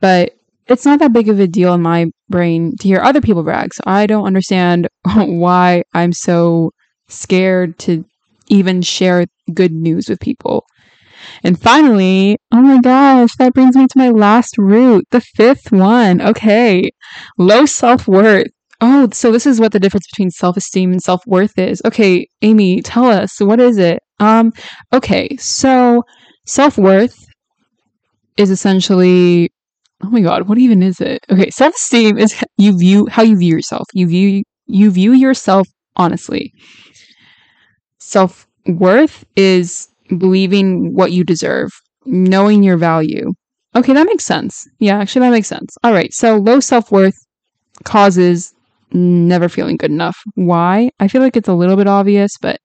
but 0.00 0.34
it's 0.68 0.84
not 0.84 0.98
that 1.00 1.12
big 1.12 1.28
of 1.28 1.40
a 1.40 1.46
deal 1.46 1.74
in 1.74 1.82
my 1.82 2.06
brain 2.28 2.76
to 2.80 2.88
hear 2.88 3.00
other 3.00 3.20
people 3.20 3.42
brag. 3.42 3.74
So 3.74 3.82
I 3.86 4.06
don't 4.06 4.26
understand 4.26 4.88
why 5.14 5.82
I'm 5.94 6.12
so 6.12 6.70
scared 7.08 7.78
to 7.80 8.04
even 8.48 8.82
share 8.82 9.26
good 9.52 9.72
news 9.72 10.08
with 10.08 10.20
people. 10.20 10.64
And 11.44 11.60
finally, 11.60 12.36
oh 12.52 12.60
my 12.60 12.80
gosh, 12.80 13.30
that 13.38 13.54
brings 13.54 13.76
me 13.76 13.86
to 13.86 13.98
my 13.98 14.10
last 14.10 14.58
root, 14.58 15.06
the 15.10 15.20
fifth 15.20 15.70
one. 15.70 16.20
Okay, 16.20 16.90
low 17.38 17.64
self 17.66 18.08
worth. 18.08 18.48
Oh, 18.80 19.08
so 19.12 19.30
this 19.30 19.46
is 19.46 19.60
what 19.60 19.70
the 19.70 19.78
difference 19.78 20.06
between 20.10 20.30
self 20.30 20.56
esteem 20.56 20.90
and 20.90 21.02
self 21.02 21.24
worth 21.26 21.58
is. 21.58 21.80
Okay, 21.84 22.26
Amy, 22.42 22.82
tell 22.82 23.06
us, 23.06 23.40
what 23.40 23.60
is 23.60 23.78
it? 23.78 24.00
Um, 24.18 24.52
okay, 24.92 25.36
so 25.36 26.02
self 26.46 26.76
worth 26.76 27.16
is 28.36 28.50
essentially 28.50 29.51
oh 30.02 30.10
my 30.10 30.20
god 30.20 30.48
what 30.48 30.58
even 30.58 30.82
is 30.82 31.00
it? 31.00 31.24
Okay 31.30 31.50
self-esteem 31.50 32.18
is 32.18 32.34
you 32.56 32.76
view 32.78 33.06
how 33.06 33.22
you 33.22 33.36
view 33.36 33.54
yourself. 33.54 33.86
You 33.92 34.06
view 34.06 34.42
you 34.66 34.90
view 34.90 35.12
yourself 35.12 35.68
honestly. 35.96 36.52
Self-worth 37.98 39.24
is 39.36 39.88
believing 40.18 40.94
what 40.94 41.12
you 41.12 41.24
deserve 41.24 41.70
knowing 42.04 42.62
your 42.62 42.76
value. 42.76 43.30
Okay 43.76 43.92
that 43.92 44.06
makes 44.06 44.24
sense. 44.24 44.66
Yeah 44.78 44.98
actually 44.98 45.20
that 45.20 45.30
makes 45.30 45.48
sense. 45.48 45.76
All 45.84 45.92
right 45.92 46.12
so 46.12 46.36
low 46.36 46.60
self-worth 46.60 47.16
causes 47.84 48.52
never 48.92 49.48
feeling 49.48 49.76
good 49.78 49.90
enough. 49.90 50.18
Why? 50.34 50.90
I 51.00 51.08
feel 51.08 51.22
like 51.22 51.36
it's 51.36 51.48
a 51.48 51.54
little 51.54 51.76
bit 51.76 51.86
obvious 51.86 52.32
but 52.40 52.60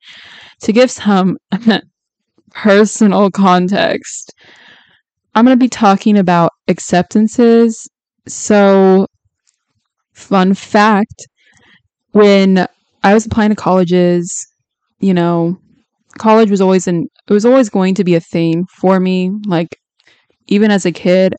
to 0.62 0.74
give 0.74 0.92
some 0.92 1.38
personal 2.52 3.30
context 3.30 4.34
I'm 5.38 5.46
going 5.46 5.56
to 5.56 5.64
be 5.64 5.70
talking 5.70 6.18
about 6.18 6.52
acceptances. 6.68 7.88
So, 8.28 9.08
fun 10.14 10.54
fact 10.54 11.28
when 12.12 12.68
I 13.04 13.14
was 13.14 13.26
applying 13.26 13.52
to 13.52 13.56
colleges, 13.56 14.32
you 15.00 15.14
know, 15.14 15.58
college 16.18 16.52
was 16.52 16.62
always 16.62 16.88
an 16.88 17.08
it 17.30 17.34
was 17.34 17.46
always 17.46 17.70
going 17.70 17.96
to 17.96 18.04
be 18.04 18.16
a 18.16 18.20
thing 18.22 18.66
for 18.80 19.00
me. 19.00 19.32
Like 19.48 19.78
even 20.48 20.72
as 20.72 20.86
a 20.86 20.92
kid, 20.92 21.36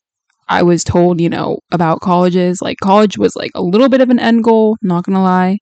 I 0.48 0.62
was 0.62 0.84
told, 0.84 1.20
you 1.20 1.28
know, 1.30 1.60
about 1.72 2.00
colleges. 2.00 2.62
Like 2.62 2.78
college 2.82 3.18
was 3.18 3.36
like 3.36 3.52
a 3.54 3.62
little 3.62 3.88
bit 3.88 4.00
of 4.00 4.10
an 4.10 4.20
end 4.20 4.44
goal, 4.44 4.76
not 4.82 5.04
gonna 5.04 5.22
lie, 5.22 5.58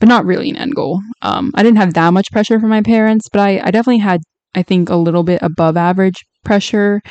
but 0.00 0.08
not 0.08 0.26
really 0.26 0.50
an 0.50 0.56
end 0.56 0.74
goal. 0.74 1.00
Um, 1.22 1.52
I 1.54 1.62
didn't 1.62 1.78
have 1.78 1.94
that 1.94 2.12
much 2.12 2.32
pressure 2.32 2.60
from 2.60 2.70
my 2.70 2.82
parents, 2.82 3.28
but 3.32 3.40
I, 3.40 3.60
I 3.60 3.70
definitely 3.70 3.98
had, 3.98 4.22
I 4.54 4.62
think, 4.62 4.90
a 4.90 4.96
little 4.96 5.24
bit 5.24 5.42
above 5.42 5.76
average 5.76 6.24
pressure 6.44 7.02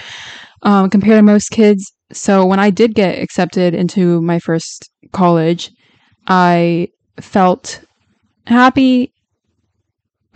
um, 0.63 0.89
compared 0.89 1.19
to 1.19 1.23
most 1.23 1.49
kids. 1.49 1.91
So 2.11 2.45
when 2.45 2.59
I 2.59 2.69
did 2.69 2.95
get 2.95 3.19
accepted 3.19 3.73
into 3.73 4.21
my 4.21 4.39
first 4.39 4.89
college, 5.11 5.71
I 6.27 6.89
felt 7.19 7.81
happy 8.47 9.13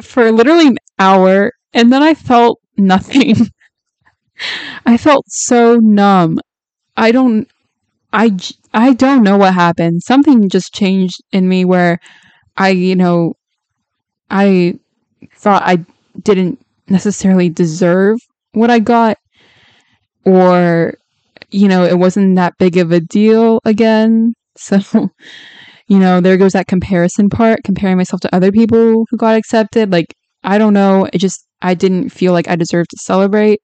for 0.02 0.32
literally 0.32 0.68
an 0.68 0.78
hour 1.00 1.52
and 1.74 1.92
then 1.92 2.04
I 2.04 2.14
felt 2.14 2.60
nothing. 2.78 3.36
I 4.86 4.98
felt 4.98 5.26
so 5.28 5.76
numb. 5.78 6.40
I 6.98 7.12
don't 7.12 7.50
I 8.14 8.38
I 8.74 8.94
don't 8.94 9.24
know 9.24 9.38
what 9.38 9.54
happened. 9.54 10.04
Something 10.04 10.50
just 10.50 10.74
changed 10.74 11.16
in 11.32 11.50
me 11.50 11.66
where 11.66 12.00
I, 12.58 12.70
you 12.70 12.96
know, 12.96 13.36
I 14.30 14.80
thought 15.36 15.64
I 15.66 15.86
didn't 16.24 16.60
necessarily 16.90 17.50
deserve 17.50 18.20
what 18.54 18.72
I 18.72 18.80
got 18.80 19.18
or 20.26 20.96
you 21.52 21.68
know 21.68 21.84
it 21.84 22.00
wasn't 22.00 22.36
that 22.36 22.54
big 22.60 22.78
of 22.78 22.92
a 22.92 23.00
deal 23.00 23.60
again. 23.66 24.34
So 24.58 24.80
you 25.88 26.00
know 26.00 26.22
there 26.22 26.38
goes 26.38 26.54
that 26.54 26.68
comparison 26.68 27.30
part 27.30 27.60
comparing 27.66 27.98
myself 27.98 28.22
to 28.22 28.36
other 28.36 28.52
people 28.52 29.06
who 29.10 29.18
got 29.18 29.36
accepted. 29.36 29.92
Like 29.92 30.14
i 30.44 30.58
don't 30.58 30.74
know. 30.74 31.08
It 31.14 31.20
just 31.20 31.46
i 31.62 31.74
didn't 31.74 32.10
feel 32.10 32.34
like 32.34 32.50
i 32.50 32.56
deserved 32.56 32.90
to 32.92 32.98
celebrate. 33.02 33.60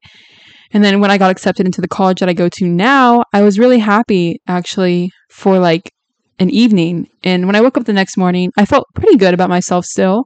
And 0.74 0.84
then 0.84 1.00
when 1.02 1.12
i 1.12 1.18
got 1.18 1.32
accepted 1.32 1.66
into 1.66 1.82
the 1.82 1.88
college 1.88 2.20
that 2.20 2.30
i 2.30 2.34
go 2.34 2.50
to 2.50 2.68
now 2.68 3.24
i 3.34 3.42
was 3.42 3.60
really 3.60 3.80
happy 3.80 4.40
actually 4.48 5.12
for 5.32 5.60
like 5.60 5.92
an 6.40 6.50
evening. 6.50 7.08
And 7.24 7.48
when 7.48 7.56
i 7.56 7.62
woke 7.62 7.78
up 7.78 7.86
the 7.86 7.94
next 7.94 8.18
morning 8.18 8.52
i 8.58 8.66
felt 8.66 8.88
pretty 8.96 9.18
good 9.18 9.34
about 9.34 9.50
myself 9.50 9.86
still. 9.86 10.26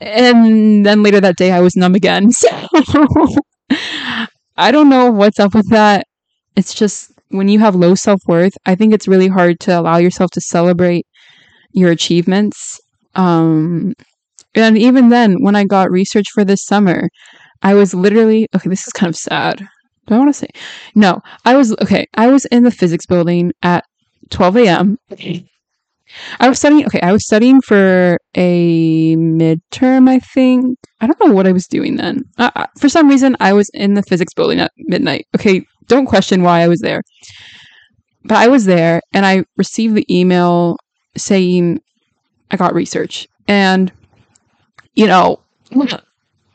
And 0.00 0.86
then 0.86 1.02
later 1.02 1.20
that 1.20 1.36
day 1.36 1.52
i 1.52 1.60
was 1.60 1.76
numb 1.76 1.94
again. 1.94 2.30
So 3.70 4.28
I 4.56 4.70
don't 4.70 4.88
know 4.88 5.10
what's 5.10 5.40
up 5.40 5.54
with 5.54 5.68
that. 5.70 6.06
It's 6.56 6.74
just 6.74 7.12
when 7.28 7.48
you 7.48 7.58
have 7.58 7.74
low 7.74 7.94
self 7.94 8.20
worth, 8.26 8.56
I 8.66 8.74
think 8.74 8.94
it's 8.94 9.08
really 9.08 9.28
hard 9.28 9.58
to 9.60 9.78
allow 9.78 9.96
yourself 9.96 10.30
to 10.32 10.40
celebrate 10.40 11.06
your 11.72 11.90
achievements. 11.90 12.80
Um, 13.16 13.94
and 14.54 14.78
even 14.78 15.08
then, 15.08 15.42
when 15.42 15.56
I 15.56 15.64
got 15.64 15.90
research 15.90 16.26
for 16.32 16.44
this 16.44 16.64
summer, 16.64 17.08
I 17.62 17.74
was 17.74 17.94
literally 17.94 18.48
okay. 18.54 18.68
This 18.68 18.86
is 18.86 18.92
kind 18.92 19.08
of 19.08 19.16
sad. 19.16 19.66
Do 20.06 20.14
I 20.14 20.18
want 20.18 20.28
to 20.28 20.38
say 20.38 20.48
no? 20.94 21.20
I 21.44 21.56
was 21.56 21.72
okay. 21.82 22.06
I 22.14 22.28
was 22.28 22.44
in 22.46 22.62
the 22.62 22.70
physics 22.70 23.06
building 23.06 23.52
at 23.62 23.84
12 24.30 24.56
a.m. 24.58 24.98
I 26.40 26.48
was 26.48 26.58
studying. 26.58 26.86
Okay, 26.86 27.00
I 27.00 27.12
was 27.12 27.24
studying 27.24 27.60
for 27.60 28.18
a 28.34 29.16
midterm. 29.16 30.08
I 30.08 30.18
think 30.18 30.78
I 31.00 31.06
don't 31.06 31.20
know 31.24 31.32
what 31.32 31.46
I 31.46 31.52
was 31.52 31.66
doing 31.66 31.96
then. 31.96 32.24
Uh, 32.38 32.66
for 32.78 32.88
some 32.88 33.08
reason, 33.08 33.36
I 33.40 33.52
was 33.52 33.70
in 33.74 33.94
the 33.94 34.02
physics 34.02 34.34
building 34.34 34.60
at 34.60 34.72
midnight. 34.76 35.26
Okay, 35.36 35.64
don't 35.88 36.06
question 36.06 36.42
why 36.42 36.60
I 36.60 36.68
was 36.68 36.80
there, 36.80 37.02
but 38.24 38.36
I 38.36 38.48
was 38.48 38.64
there, 38.64 39.00
and 39.12 39.24
I 39.26 39.44
received 39.56 39.94
the 39.94 40.06
email 40.14 40.76
saying 41.16 41.80
I 42.50 42.56
got 42.56 42.74
research, 42.74 43.26
and 43.48 43.90
you 44.94 45.06
know, 45.06 45.40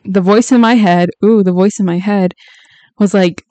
the 0.05 0.21
voice 0.21 0.51
in 0.51 0.61
my 0.61 0.75
head. 0.75 1.09
Ooh, 1.23 1.43
the 1.43 1.51
voice 1.51 1.79
in 1.79 1.85
my 1.85 1.97
head 1.97 2.33
was 2.97 3.13
like, 3.13 3.43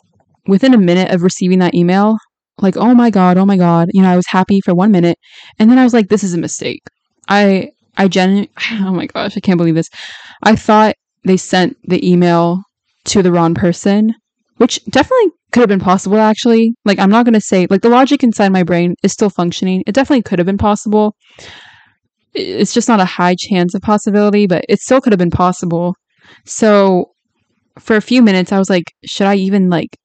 within 0.46 0.74
a 0.74 0.78
minute 0.78 1.12
of 1.12 1.22
receiving 1.22 1.58
that 1.58 1.74
email, 1.74 2.16
like, 2.60 2.76
oh 2.76 2.94
my 2.94 3.10
God, 3.10 3.36
oh 3.36 3.46
my 3.46 3.56
God. 3.56 3.88
You 3.92 4.02
know, 4.02 4.10
I 4.10 4.16
was 4.16 4.26
happy 4.28 4.60
for 4.60 4.74
one 4.74 4.90
minute. 4.90 5.18
And 5.58 5.70
then 5.70 5.78
I 5.78 5.84
was 5.84 5.94
like, 5.94 6.08
this 6.08 6.24
is 6.24 6.34
a 6.34 6.38
mistake. 6.38 6.82
I, 7.28 7.70
I 7.96 8.08
genuinely, 8.08 8.50
oh 8.72 8.92
my 8.92 9.06
gosh, 9.06 9.36
I 9.36 9.40
can't 9.40 9.58
believe 9.58 9.74
this. 9.74 9.88
I 10.42 10.56
thought 10.56 10.94
they 11.24 11.36
sent 11.36 11.76
the 11.84 12.08
email 12.08 12.62
to 13.06 13.22
the 13.22 13.32
wrong 13.32 13.54
person, 13.54 14.14
which 14.56 14.84
definitely 14.86 15.30
could 15.52 15.60
have 15.60 15.68
been 15.68 15.80
possible 15.80 16.18
actually. 16.18 16.72
Like, 16.84 16.98
I'm 16.98 17.10
not 17.10 17.24
going 17.24 17.34
to 17.34 17.40
say, 17.40 17.66
like, 17.70 17.82
the 17.82 17.88
logic 17.88 18.22
inside 18.22 18.50
my 18.50 18.62
brain 18.62 18.94
is 19.02 19.12
still 19.12 19.30
functioning. 19.30 19.82
It 19.86 19.92
definitely 19.92 20.22
could 20.22 20.38
have 20.38 20.46
been 20.46 20.58
possible. 20.58 21.14
It's 22.34 22.74
just 22.74 22.88
not 22.88 23.00
a 23.00 23.04
high 23.04 23.34
chance 23.38 23.74
of 23.74 23.82
possibility, 23.82 24.46
but 24.46 24.64
it 24.68 24.80
still 24.80 25.00
could 25.00 25.12
have 25.12 25.18
been 25.18 25.30
possible. 25.30 25.94
So, 26.44 27.12
for 27.78 27.96
a 27.96 28.02
few 28.02 28.22
minutes, 28.22 28.52
I 28.52 28.58
was 28.58 28.68
like, 28.68 28.92
should 29.06 29.26
I 29.26 29.36
even, 29.36 29.70
like, 29.70 29.96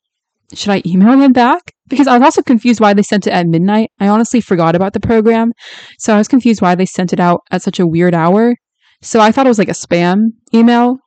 should 0.54 0.72
I 0.72 0.82
email 0.86 1.18
them 1.18 1.34
back? 1.34 1.74
Because 1.94 2.08
I 2.08 2.18
was 2.18 2.24
also 2.24 2.42
confused 2.42 2.80
why 2.80 2.96
they 2.96 3.04
sent 3.04 3.28
it 3.28 3.34
at 3.34 3.46
midnight. 3.46 3.92
I 4.00 4.08
honestly 4.08 4.42
forgot 4.42 4.76
about 4.76 4.94
the 4.94 5.00
program. 5.00 5.52
So 6.00 6.16
I 6.16 6.18
was 6.18 6.28
confused 6.28 6.60
why 6.60 6.74
they 6.74 6.88
sent 6.88 7.14
it 7.14 7.20
out 7.20 7.42
at 7.52 7.62
such 7.62 7.80
a 7.80 7.86
weird 7.86 8.16
hour. 8.16 8.56
So 9.04 9.20
I 9.20 9.32
thought 9.32 9.46
it 9.46 9.50
was 9.50 9.60
like 9.60 9.70
a 9.70 9.74
spam 9.74 10.30
email. 10.56 10.98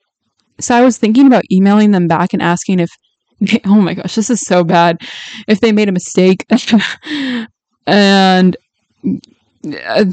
So 0.60 0.76
I 0.76 0.82
was 0.82 0.96
thinking 0.96 1.26
about 1.26 1.42
emailing 1.50 1.90
them 1.90 2.06
back 2.06 2.32
and 2.32 2.40
asking 2.40 2.78
if, 2.78 2.90
oh 3.66 3.80
my 3.80 3.94
gosh, 3.94 4.14
this 4.14 4.30
is 4.30 4.40
so 4.42 4.62
bad, 4.62 4.98
if 5.48 5.60
they 5.60 5.72
made 5.72 5.88
a 5.88 5.92
mistake. 5.92 6.46
and 7.88 8.56
uh, 9.04 10.04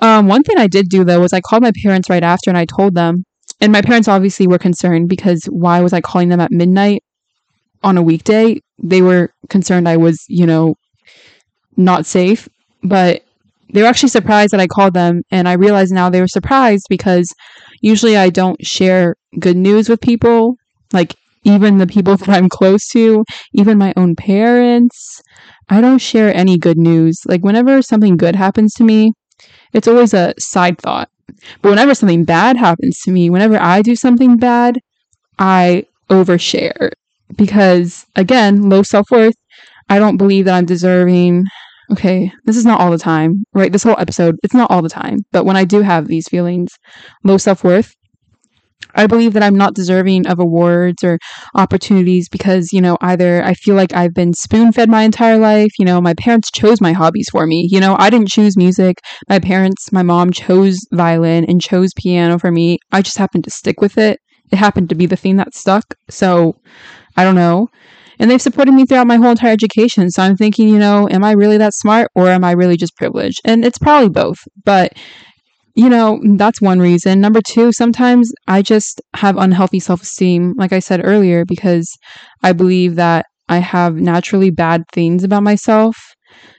um, 0.00 0.26
one 0.26 0.42
thing 0.42 0.58
I 0.58 0.66
did 0.66 0.88
do 0.88 1.04
though 1.04 1.20
was 1.20 1.32
I 1.32 1.40
called 1.40 1.62
my 1.62 1.72
parents 1.80 2.10
right 2.10 2.24
after 2.24 2.50
and 2.50 2.58
I 2.58 2.64
told 2.64 2.96
them. 2.96 3.24
And 3.60 3.70
my 3.70 3.82
parents 3.82 4.08
obviously 4.08 4.48
were 4.48 4.58
concerned 4.58 5.08
because 5.08 5.44
why 5.44 5.80
was 5.80 5.92
I 5.92 6.00
calling 6.00 6.30
them 6.30 6.40
at 6.40 6.50
midnight 6.50 7.04
on 7.82 7.96
a 7.98 8.02
weekday, 8.02 8.60
they 8.82 9.02
were 9.02 9.30
concerned 9.48 9.88
I 9.88 9.96
was, 9.96 10.18
you 10.28 10.46
know, 10.46 10.74
not 11.76 12.06
safe. 12.06 12.48
But 12.82 13.22
they 13.72 13.82
were 13.82 13.88
actually 13.88 14.08
surprised 14.08 14.52
that 14.52 14.60
I 14.60 14.66
called 14.66 14.94
them. 14.94 15.22
And 15.30 15.48
I 15.48 15.52
realized 15.54 15.92
now 15.92 16.10
they 16.10 16.20
were 16.20 16.28
surprised 16.28 16.86
because 16.88 17.32
usually 17.80 18.16
I 18.16 18.30
don't 18.30 18.64
share 18.64 19.16
good 19.38 19.56
news 19.56 19.88
with 19.88 20.00
people, 20.00 20.56
like 20.92 21.14
even 21.44 21.78
the 21.78 21.86
people 21.86 22.16
that 22.18 22.28
I'm 22.28 22.48
close 22.48 22.86
to, 22.88 23.24
even 23.54 23.78
my 23.78 23.92
own 23.96 24.16
parents. 24.16 25.20
I 25.68 25.80
don't 25.80 25.98
share 25.98 26.34
any 26.34 26.58
good 26.58 26.78
news. 26.78 27.20
Like, 27.26 27.44
whenever 27.44 27.80
something 27.80 28.16
good 28.16 28.34
happens 28.34 28.72
to 28.74 28.82
me, 28.84 29.12
it's 29.72 29.86
always 29.86 30.12
a 30.12 30.34
side 30.38 30.78
thought. 30.78 31.08
But 31.62 31.70
whenever 31.70 31.94
something 31.94 32.24
bad 32.24 32.56
happens 32.56 32.98
to 33.04 33.12
me, 33.12 33.30
whenever 33.30 33.56
I 33.56 33.82
do 33.82 33.94
something 33.94 34.36
bad, 34.36 34.80
I 35.38 35.86
overshare 36.10 36.90
because, 37.36 38.06
again, 38.16 38.68
low 38.68 38.82
self 38.82 39.10
worth. 39.10 39.34
I 39.88 39.98
don't 39.98 40.16
believe 40.16 40.44
that 40.44 40.54
I'm 40.54 40.66
deserving. 40.66 41.44
Okay, 41.92 42.30
this 42.44 42.56
is 42.56 42.64
not 42.64 42.80
all 42.80 42.92
the 42.92 42.98
time, 42.98 43.44
right? 43.52 43.72
This 43.72 43.82
whole 43.82 43.98
episode, 43.98 44.36
it's 44.44 44.54
not 44.54 44.70
all 44.70 44.82
the 44.82 44.88
time. 44.88 45.18
But 45.32 45.44
when 45.44 45.56
I 45.56 45.64
do 45.64 45.82
have 45.82 46.06
these 46.06 46.28
feelings, 46.28 46.70
low 47.24 47.36
self 47.36 47.64
worth, 47.64 47.92
I 48.94 49.06
believe 49.06 49.32
that 49.34 49.42
I'm 49.42 49.56
not 49.56 49.74
deserving 49.74 50.26
of 50.26 50.38
awards 50.38 51.04
or 51.04 51.18
opportunities 51.54 52.28
because, 52.28 52.72
you 52.72 52.80
know, 52.80 52.96
either 53.00 53.42
I 53.44 53.54
feel 53.54 53.74
like 53.74 53.92
I've 53.92 54.14
been 54.14 54.32
spoon 54.34 54.72
fed 54.72 54.88
my 54.88 55.02
entire 55.02 55.38
life, 55.38 55.70
you 55.78 55.84
know, 55.84 56.00
my 56.00 56.14
parents 56.14 56.50
chose 56.50 56.80
my 56.80 56.92
hobbies 56.92 57.28
for 57.30 57.46
me. 57.46 57.68
You 57.70 57.80
know, 57.80 57.96
I 57.98 58.10
didn't 58.10 58.28
choose 58.28 58.56
music. 58.56 58.98
My 59.28 59.38
parents, 59.38 59.92
my 59.92 60.02
mom 60.02 60.32
chose 60.32 60.78
violin 60.92 61.44
and 61.44 61.60
chose 61.60 61.90
piano 61.96 62.38
for 62.38 62.50
me. 62.50 62.78
I 62.92 63.02
just 63.02 63.18
happened 63.18 63.44
to 63.44 63.50
stick 63.50 63.80
with 63.80 63.98
it. 63.98 64.18
It 64.50 64.56
happened 64.56 64.88
to 64.88 64.94
be 64.96 65.06
the 65.06 65.16
thing 65.16 65.36
that 65.36 65.54
stuck. 65.54 65.94
So 66.08 66.56
I 67.16 67.24
don't 67.24 67.34
know. 67.34 67.68
And 68.18 68.30
they've 68.30 68.42
supported 68.42 68.72
me 68.72 68.84
throughout 68.84 69.06
my 69.06 69.16
whole 69.16 69.30
entire 69.30 69.52
education. 69.52 70.10
So 70.10 70.22
I'm 70.22 70.36
thinking, 70.36 70.68
you 70.68 70.78
know, 70.78 71.08
am 71.10 71.24
I 71.24 71.32
really 71.32 71.56
that 71.58 71.74
smart 71.74 72.10
or 72.14 72.28
am 72.28 72.44
I 72.44 72.52
really 72.52 72.76
just 72.76 72.96
privileged? 72.96 73.40
And 73.44 73.64
it's 73.64 73.78
probably 73.78 74.10
both. 74.10 74.38
But 74.64 74.92
you 75.74 75.88
know, 75.88 76.20
that's 76.36 76.60
one 76.60 76.80
reason. 76.80 77.20
Number 77.20 77.40
two, 77.40 77.72
sometimes 77.72 78.32
I 78.48 78.60
just 78.60 79.00
have 79.14 79.36
unhealthy 79.36 79.80
self 79.80 80.02
esteem, 80.02 80.54
like 80.58 80.72
I 80.72 80.80
said 80.80 81.00
earlier, 81.04 81.44
because 81.44 81.88
I 82.42 82.52
believe 82.52 82.96
that 82.96 83.26
I 83.48 83.58
have 83.58 83.94
naturally 83.96 84.50
bad 84.50 84.82
things 84.92 85.24
about 85.24 85.42
myself. 85.42 85.96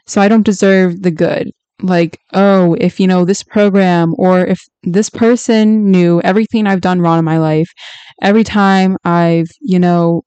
So 0.07 0.21
I 0.21 0.27
don't 0.27 0.45
deserve 0.45 1.01
the 1.01 1.11
good. 1.11 1.51
Like, 1.81 2.19
oh, 2.33 2.75
if 2.79 2.99
you 2.99 3.07
know 3.07 3.25
this 3.25 3.43
program 3.43 4.13
or 4.17 4.45
if 4.45 4.59
this 4.83 5.09
person 5.09 5.89
knew 5.91 6.21
everything 6.21 6.67
I've 6.67 6.81
done 6.81 7.01
wrong 7.01 7.19
in 7.19 7.25
my 7.25 7.39
life, 7.39 7.69
every 8.21 8.43
time 8.43 8.97
I've, 9.03 9.47
you 9.61 9.79
know, 9.79 10.21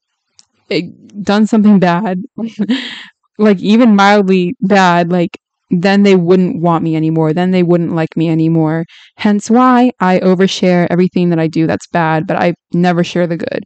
done 1.23 1.47
something 1.47 1.79
bad, 1.79 2.23
like 3.39 3.59
even 3.61 3.97
mildly 3.97 4.55
bad, 4.61 5.11
like 5.11 5.39
then 5.71 6.03
they 6.03 6.15
wouldn't 6.17 6.61
want 6.61 6.85
me 6.85 6.95
anymore. 6.97 7.33
Then 7.33 7.51
they 7.51 7.63
wouldn't 7.63 7.95
like 7.95 8.17
me 8.17 8.29
anymore. 8.29 8.85
Hence 9.17 9.51
why 9.51 9.91
I 10.01 10.21
overshare 10.21 10.87
everything 10.91 11.31
that 11.31 11.39
I 11.39 11.49
do 11.49 11.67
that's 11.67 11.87
bad, 11.89 12.27
but 12.27 12.37
I 12.37 12.55
never 12.73 13.03
share 13.03 13.27
the 13.27 13.37
good, 13.37 13.65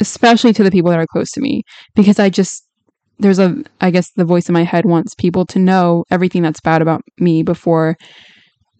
especially 0.00 0.52
to 0.54 0.64
the 0.64 0.70
people 0.70 0.90
that 0.90 1.00
are 1.00 1.06
close 1.06 1.30
to 1.32 1.40
me, 1.40 1.62
because 1.94 2.18
I 2.18 2.30
just, 2.30 2.64
there's 3.18 3.38
a, 3.38 3.56
I 3.80 3.90
guess 3.90 4.10
the 4.16 4.24
voice 4.24 4.48
in 4.48 4.54
my 4.54 4.64
head 4.64 4.86
wants 4.86 5.14
people 5.14 5.46
to 5.46 5.58
know 5.58 6.04
everything 6.10 6.42
that's 6.42 6.60
bad 6.60 6.82
about 6.82 7.02
me 7.18 7.42
before 7.42 7.96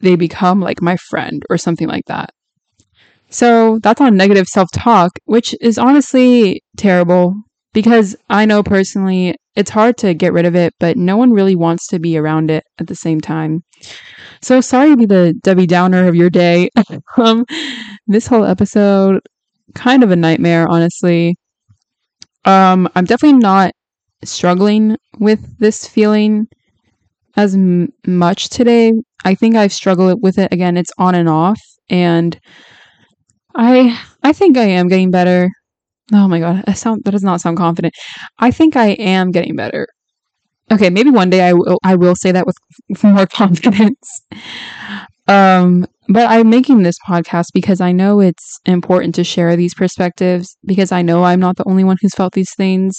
they 0.00 0.16
become 0.16 0.60
like 0.60 0.82
my 0.82 0.96
friend 0.96 1.42
or 1.50 1.58
something 1.58 1.88
like 1.88 2.06
that. 2.06 2.30
So 3.30 3.78
that's 3.82 4.00
on 4.00 4.16
negative 4.16 4.46
self 4.46 4.68
talk, 4.72 5.12
which 5.24 5.54
is 5.60 5.78
honestly 5.78 6.62
terrible 6.76 7.34
because 7.72 8.16
I 8.30 8.44
know 8.44 8.62
personally 8.62 9.34
it's 9.56 9.70
hard 9.70 9.96
to 9.98 10.14
get 10.14 10.32
rid 10.32 10.46
of 10.46 10.56
it, 10.56 10.74
but 10.80 10.96
no 10.96 11.16
one 11.16 11.32
really 11.32 11.56
wants 11.56 11.86
to 11.88 11.98
be 11.98 12.16
around 12.16 12.50
it 12.50 12.64
at 12.78 12.86
the 12.86 12.94
same 12.94 13.20
time. 13.20 13.62
So 14.42 14.60
sorry 14.60 14.90
to 14.90 14.96
be 14.96 15.06
the 15.06 15.34
Debbie 15.42 15.66
Downer 15.66 16.08
of 16.08 16.14
your 16.14 16.30
day. 16.30 16.68
um, 17.16 17.44
this 18.06 18.26
whole 18.26 18.44
episode, 18.44 19.20
kind 19.74 20.02
of 20.02 20.10
a 20.10 20.16
nightmare, 20.16 20.68
honestly. 20.68 21.36
Um, 22.44 22.88
I'm 22.94 23.04
definitely 23.04 23.38
not 23.38 23.72
struggling 24.24 24.96
with 25.18 25.58
this 25.58 25.86
feeling 25.86 26.48
as 27.36 27.54
m- 27.54 27.92
much 28.06 28.50
today. 28.50 28.92
I 29.24 29.34
think 29.34 29.56
I've 29.56 29.72
struggled 29.72 30.22
with 30.22 30.38
it 30.38 30.52
again. 30.52 30.76
It's 30.76 30.92
on 30.98 31.14
and 31.14 31.28
off, 31.28 31.60
and 31.90 32.38
I 33.54 33.98
I 34.22 34.32
think 34.32 34.56
I 34.56 34.64
am 34.64 34.88
getting 34.88 35.10
better. 35.10 35.50
Oh 36.12 36.28
my 36.28 36.40
god, 36.40 36.64
I 36.66 36.72
sound 36.72 37.04
that 37.04 37.12
does 37.12 37.22
not 37.22 37.40
sound 37.40 37.56
confident. 37.56 37.94
I 38.38 38.50
think 38.50 38.76
I 38.76 38.88
am 38.92 39.30
getting 39.30 39.56
better. 39.56 39.86
Okay, 40.70 40.90
maybe 40.90 41.10
one 41.10 41.30
day 41.30 41.42
I 41.42 41.52
will 41.52 41.78
I 41.84 41.96
will 41.96 42.16
say 42.16 42.32
that 42.32 42.46
with 42.46 42.56
more 43.04 43.26
confidence. 43.26 44.22
Um, 45.28 45.86
but 46.08 46.28
I'm 46.28 46.50
making 46.50 46.82
this 46.82 46.96
podcast 47.06 47.46
because 47.54 47.80
I 47.80 47.92
know 47.92 48.20
it's 48.20 48.58
important 48.66 49.14
to 49.14 49.24
share 49.24 49.54
these 49.56 49.74
perspectives 49.74 50.56
because 50.66 50.92
I 50.92 51.02
know 51.02 51.24
I'm 51.24 51.40
not 51.40 51.56
the 51.56 51.68
only 51.68 51.84
one 51.84 51.96
who's 52.00 52.14
felt 52.14 52.34
these 52.34 52.52
things, 52.56 52.94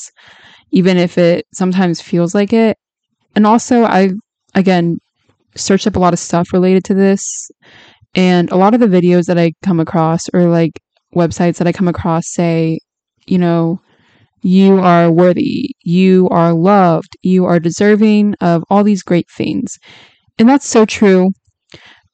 even 0.72 0.98
if 0.98 1.18
it 1.18 1.46
sometimes 1.54 2.02
feels 2.02 2.34
like 2.34 2.54
it. 2.54 2.78
And 3.36 3.46
also, 3.48 3.84
I've 3.84 4.14
again 4.56 5.00
searched 5.56 5.88
up 5.88 5.96
a 5.96 6.00
lot 6.00 6.14
of 6.14 6.20
stuff 6.20 6.54
related 6.54 6.84
to 6.86 6.94
this, 6.94 7.52
and 8.16 8.52
a 8.52 8.56
lot 8.56 8.74
of 8.74 8.80
the 8.80 8.88
videos 8.88 9.26
that 9.26 9.38
I 9.38 9.54
come 9.64 9.80
across 9.80 10.24
or 10.34 10.46
like 10.46 10.74
websites 11.16 11.58
that 11.58 11.68
I 11.68 11.72
come 11.74 11.88
across 11.88 12.24
say 12.28 12.80
you 13.28 13.38
know, 13.38 13.82
you 14.44 14.80
are 14.80 15.12
worthy, 15.12 15.76
you 15.84 16.30
are 16.30 16.54
loved, 16.54 17.18
you 17.24 17.46
are 17.46 17.60
deserving 17.60 18.36
of 18.42 18.64
all 18.70 18.84
these 18.84 19.04
great 19.04 19.30
things. 19.32 19.78
And 20.40 20.50
that's 20.50 20.68
so 20.68 20.86
true. 20.86 21.30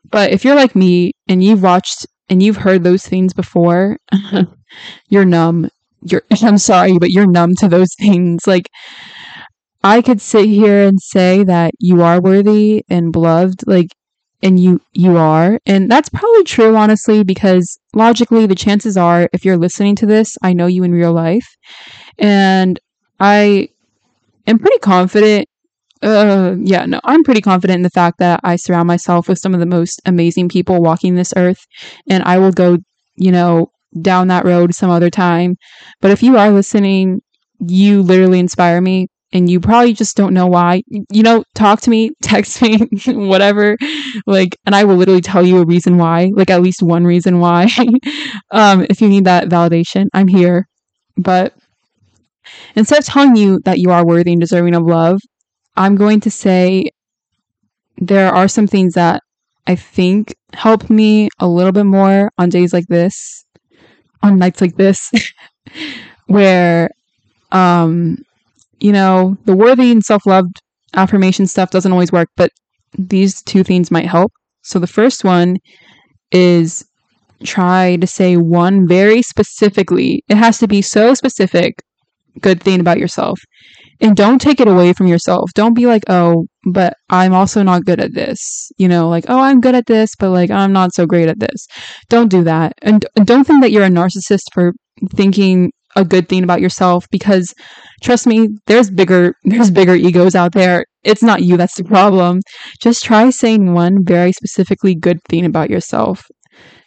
But 0.10 0.32
if 0.32 0.44
you're 0.46 0.56
like 0.56 0.76
me 0.76 1.14
and 1.28 1.44
you've 1.44 1.64
watched 1.64 2.08
and 2.30 2.42
you've 2.44 2.58
heard 2.58 2.84
those 2.84 3.06
things 3.06 3.34
before, 3.34 3.98
you're 5.10 5.26
numb. 5.26 5.70
You're 6.04 6.24
I'm 6.44 6.58
sorry, 6.58 6.98
but 7.00 7.12
you're 7.12 7.28
numb 7.32 7.56
to 7.60 7.68
those 7.68 7.90
things. 8.00 8.42
Like 8.48 8.70
I 9.84 10.02
could 10.02 10.22
sit 10.22 10.46
here 10.48 10.88
and 10.88 11.00
say 11.02 11.44
that 11.44 11.72
you 11.80 12.02
are 12.02 12.22
worthy 12.22 12.84
and 12.90 13.12
beloved, 13.12 13.64
like 13.68 13.88
and 14.42 14.60
you 14.60 14.82
you 14.94 15.18
are 15.18 15.60
and 15.66 15.90
that's 15.92 16.10
probably 16.10 16.44
true 16.46 16.76
honestly 16.76 17.24
because 17.24 17.79
logically 17.94 18.46
the 18.46 18.56
chances 18.56 18.98
are 18.98 19.30
if 19.34 19.46
you're 19.46 19.58
listening 19.58 19.96
to 19.96 20.06
this 20.06 20.38
i 20.44 20.54
know 20.54 20.68
you 20.68 20.84
in 20.84 20.92
real 20.92 21.14
life. 21.14 21.48
And 22.20 22.80
i 23.20 23.70
am 24.48 24.60
pretty 24.60 24.80
confident 24.80 25.48
uh 26.04 26.56
yeah 26.60 26.86
no 26.86 27.00
i'm 27.06 27.24
pretty 27.24 27.42
confident 27.42 27.78
in 27.78 27.84
the 27.84 27.90
fact 27.90 28.20
that 28.20 28.40
i 28.44 28.56
surround 28.56 28.88
myself 28.88 29.28
with 29.28 29.40
some 29.40 29.54
of 29.54 29.60
the 29.60 29.66
most 29.66 30.02
amazing 30.06 30.50
people 30.50 30.82
walking 30.82 31.16
this 31.16 31.34
earth 31.38 31.66
and 32.10 32.24
i 32.24 32.38
will 32.40 32.52
go 32.54 32.78
you 33.16 33.32
know 33.32 33.72
down 34.02 34.28
that 34.28 34.46
road 34.46 34.76
some 34.76 34.92
other 34.92 35.10
time. 35.10 35.58
But 36.02 36.12
if 36.12 36.22
you 36.24 36.38
are 36.38 36.52
listening 36.52 37.22
you 37.60 38.02
literally 38.04 38.40
inspire 38.40 38.82
me 38.82 39.08
and 39.32 39.50
you 39.50 39.60
probably 39.60 39.94
just 39.94 40.18
don't 40.18 40.34
know 40.34 40.48
why, 40.48 40.82
you 40.88 41.24
know, 41.24 41.44
talk 41.56 41.82
to 41.82 41.90
me, 41.90 42.12
text 42.24 42.62
me, 42.62 42.88
whatever. 43.08 43.78
Like, 44.26 44.58
and 44.66 44.76
I 44.76 44.84
will 44.84 44.96
literally 44.96 45.22
tell 45.22 45.46
you 45.46 45.60
a 45.60 45.66
reason 45.66 45.98
why, 45.98 46.32
like 46.34 46.50
at 46.50 46.62
least 46.62 46.82
one 46.82 47.06
reason 47.06 47.40
why. 47.40 47.68
um, 48.52 48.86
if 48.90 49.02
you 49.02 49.10
need 49.10 49.26
that 49.26 49.50
validation, 49.50 50.08
I'm 50.14 50.28
here. 50.28 50.68
But 51.18 51.54
instead 52.76 53.00
of 53.00 53.06
telling 53.06 53.36
you 53.36 53.60
that 53.66 53.80
you 53.80 53.92
are 53.92 54.06
worthy 54.06 54.32
and 54.32 54.42
deserving 54.42 54.76
of 54.76 54.84
love, 54.84 55.20
I'm 55.78 55.96
going 55.96 56.20
to 56.22 56.32
say 56.32 56.90
there 57.98 58.34
are 58.34 58.48
some 58.48 58.68
things 58.68 58.94
that 58.94 59.22
I 59.68 59.76
think 59.76 60.36
help 60.54 60.90
me 60.90 61.30
a 61.40 61.48
little 61.48 61.72
bit 61.72 61.86
more 61.86 62.32
on 62.38 62.50
days 62.50 62.74
like 62.74 62.88
this, 62.88 63.46
on 64.24 64.38
nights 64.38 64.62
like 64.62 64.76
this, 64.78 65.12
where 66.28 66.90
um 67.52 68.18
you 68.80 68.92
know, 68.92 69.38
the 69.46 69.56
worthy 69.56 69.92
and 69.92 70.04
self 70.04 70.26
loved 70.26 70.62
affirmation 70.96 71.48
stuff 71.48 71.72
doesn't 71.72 71.92
always 71.92 72.12
work, 72.12 72.30
but 72.36 72.52
these 72.98 73.42
two 73.44 73.64
things 73.64 73.92
might 73.92 74.08
help. 74.08 74.32
So 74.64 74.80
the 74.80 74.88
first 74.88 75.24
one 75.24 75.58
is 76.32 76.86
try 77.44 77.96
to 77.98 78.08
say 78.08 78.38
one 78.38 78.88
very 78.88 79.22
specifically, 79.22 80.24
it 80.28 80.36
has 80.36 80.58
to 80.60 80.68
be 80.68 80.82
so 80.82 81.14
specific, 81.14 81.82
good 82.42 82.62
thing 82.62 82.80
about 82.80 83.00
yourself. 83.00 83.40
And 84.02 84.16
don't 84.16 84.40
take 84.40 84.62
it 84.62 84.68
away 84.68 84.94
from 84.94 85.08
yourself. 85.08 85.50
Don't 85.56 85.74
be 85.74 85.86
like, 85.86 86.04
oh, 86.08 86.46
but 86.66 86.94
I'm 87.10 87.34
also 87.34 87.64
not 87.64 87.84
good 87.84 88.00
at 88.00 88.14
this. 88.14 88.72
You 88.78 88.88
know, 88.88 89.10
like, 89.10 89.26
oh, 89.28 89.40
I'm 89.40 89.60
good 89.60 89.76
at 89.76 89.88
this, 89.88 90.16
but 90.18 90.30
like, 90.30 90.50
I'm 90.50 90.72
not 90.72 90.94
so 90.94 91.06
great 91.06 91.28
at 91.28 91.40
this. 91.40 91.68
Don't 92.08 92.30
do 92.30 92.44
that. 92.46 92.74
And 92.82 93.06
don't 93.16 93.44
think 93.46 93.62
that 93.62 93.72
you're 93.72 93.84
a 93.84 93.90
narcissist 93.90 94.54
for 94.54 94.72
thinking 95.14 95.72
a 95.96 96.06
good 96.06 96.30
thing 96.30 96.44
about 96.44 96.62
yourself 96.62 97.08
because 97.12 97.54
trust 98.04 98.28
me 98.28 98.50
there's 98.68 98.90
bigger 98.90 99.34
there's 99.44 99.72
bigger 99.72 99.96
egos 99.96 100.36
out 100.36 100.54
there. 100.54 100.86
It's 101.04 101.24
not 101.24 101.44
you 101.44 101.58
that's 101.58 101.76
the 101.76 101.84
problem. 101.84 102.42
Just 102.82 103.04
try 103.04 103.30
saying 103.30 103.74
one 103.74 104.04
very 104.04 104.32
specifically 104.32 104.96
good 104.96 105.24
thing 105.30 105.46
about 105.46 105.70
yourself. 105.70 106.24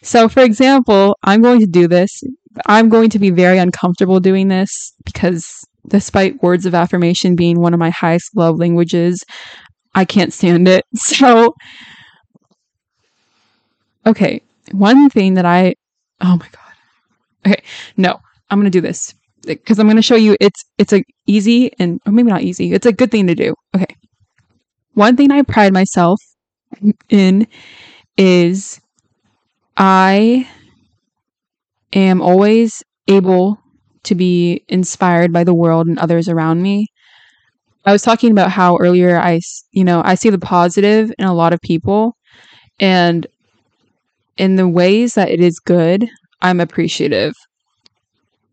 So 0.01 0.29
for 0.29 0.41
example 0.41 1.17
i'm 1.23 1.41
going 1.41 1.59
to 1.59 1.67
do 1.67 1.87
this. 1.87 2.21
I'm 2.67 2.89
going 2.89 3.09
to 3.09 3.19
be 3.19 3.31
very 3.31 3.57
uncomfortable 3.57 4.19
doing 4.19 4.47
this 4.47 4.93
because 5.05 5.49
despite 5.87 6.41
words 6.43 6.65
of 6.65 6.75
affirmation 6.75 7.35
being 7.35 7.59
one 7.59 7.73
of 7.73 7.79
my 7.79 7.89
highest 7.89 8.29
love 8.35 8.57
languages 8.57 9.23
i 9.95 10.05
can't 10.05 10.33
stand 10.33 10.67
it. 10.67 10.85
So 10.95 11.53
okay 14.05 14.41
one 14.71 15.09
thing 15.09 15.33
that 15.35 15.45
i 15.45 15.73
oh 16.21 16.37
my 16.37 16.47
god. 16.51 16.73
Okay 17.45 17.63
no 17.97 18.19
I'm 18.53 18.59
going 18.61 18.71
to 18.71 18.77
do 18.77 18.81
this. 18.81 19.15
because 19.45 19.79
I'm 19.79 19.87
going 19.87 19.97
to 19.97 20.03
show 20.03 20.15
you 20.15 20.37
it's 20.41 20.63
it's 20.79 20.93
a 20.93 21.03
easy 21.27 21.71
and 21.79 21.99
or 22.05 22.13
maybe 22.13 22.29
not 22.31 22.43
easy. 22.43 22.73
It's 22.73 22.85
a 22.85 22.93
good 22.93 23.11
thing 23.11 23.27
to 23.27 23.35
do. 23.35 23.55
Okay. 23.75 23.87
One 24.93 25.15
thing 25.17 25.31
I 25.31 25.41
pride 25.43 25.73
myself 25.73 26.19
in 27.09 27.47
is 28.17 28.79
I 29.77 30.47
am 31.93 32.21
always 32.21 32.83
able 33.07 33.59
to 34.03 34.15
be 34.15 34.63
inspired 34.67 35.31
by 35.31 35.43
the 35.43 35.53
world 35.55 35.87
and 35.87 35.97
others 35.99 36.27
around 36.29 36.61
me. 36.61 36.87
I 37.85 37.91
was 37.91 38.01
talking 38.01 38.31
about 38.31 38.51
how 38.51 38.77
earlier 38.77 39.17
I, 39.19 39.39
you 39.71 39.83
know, 39.83 40.01
I 40.05 40.15
see 40.15 40.29
the 40.29 40.39
positive 40.39 41.11
in 41.19 41.25
a 41.25 41.33
lot 41.33 41.53
of 41.53 41.61
people 41.61 42.15
and 42.79 43.27
in 44.37 44.55
the 44.55 44.67
ways 44.67 45.15
that 45.15 45.29
it 45.29 45.39
is 45.41 45.59
good, 45.59 46.07
I'm 46.41 46.59
appreciative. 46.59 47.33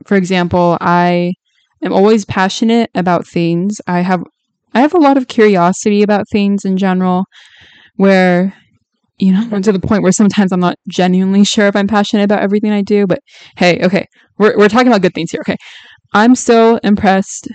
For 0.06 0.16
example, 0.16 0.78
I 0.80 1.34
am 1.82 1.92
always 1.92 2.24
passionate 2.24 2.90
about 2.94 3.26
things. 3.26 3.80
I 3.86 4.00
have 4.00 4.22
I 4.74 4.80
have 4.80 4.94
a 4.94 4.98
lot 4.98 5.16
of 5.16 5.28
curiosity 5.28 6.02
about 6.02 6.28
things 6.30 6.64
in 6.64 6.76
general 6.76 7.24
where 7.96 8.54
you 9.18 9.32
know, 9.32 9.60
to 9.62 9.72
the 9.72 9.80
point 9.80 10.02
where 10.02 10.12
sometimes 10.12 10.52
I'm 10.52 10.60
not 10.60 10.76
genuinely 10.88 11.44
sure 11.44 11.66
if 11.68 11.76
I'm 11.76 11.88
passionate 11.88 12.24
about 12.24 12.42
everything 12.42 12.72
I 12.72 12.82
do, 12.82 13.06
but 13.06 13.20
hey, 13.56 13.80
okay. 13.84 14.06
We're 14.38 14.56
we're 14.58 14.68
talking 14.70 14.88
about 14.88 15.02
good 15.02 15.14
things 15.14 15.30
here, 15.30 15.42
okay. 15.42 15.56
I'm 16.14 16.34
still 16.34 16.78
impressed 16.84 17.48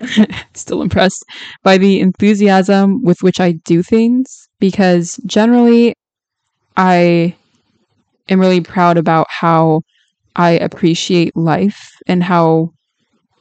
still 0.54 0.82
impressed 0.82 1.24
by 1.62 1.78
the 1.78 2.00
enthusiasm 2.00 3.02
with 3.02 3.18
which 3.22 3.40
I 3.40 3.52
do 3.64 3.82
things 3.82 4.48
because 4.60 5.18
generally 5.26 5.94
I 6.76 7.36
am 8.28 8.40
really 8.40 8.60
proud 8.60 8.98
about 8.98 9.26
how 9.30 9.82
I 10.36 10.52
appreciate 10.52 11.36
life 11.36 11.90
and 12.06 12.22
how 12.22 12.70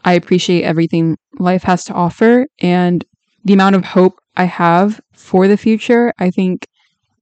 I 0.06 0.14
appreciate 0.14 0.64
everything 0.64 1.18
life 1.40 1.64
has 1.64 1.84
to 1.86 1.94
offer 1.94 2.48
and 2.60 3.06
the 3.44 3.54
amount 3.54 3.76
of 3.76 3.86
hope 3.86 4.20
I 4.38 4.46
have 4.46 5.02
for 5.14 5.48
the 5.48 5.58
future 5.58 6.14
I 6.20 6.32
think 6.32 6.68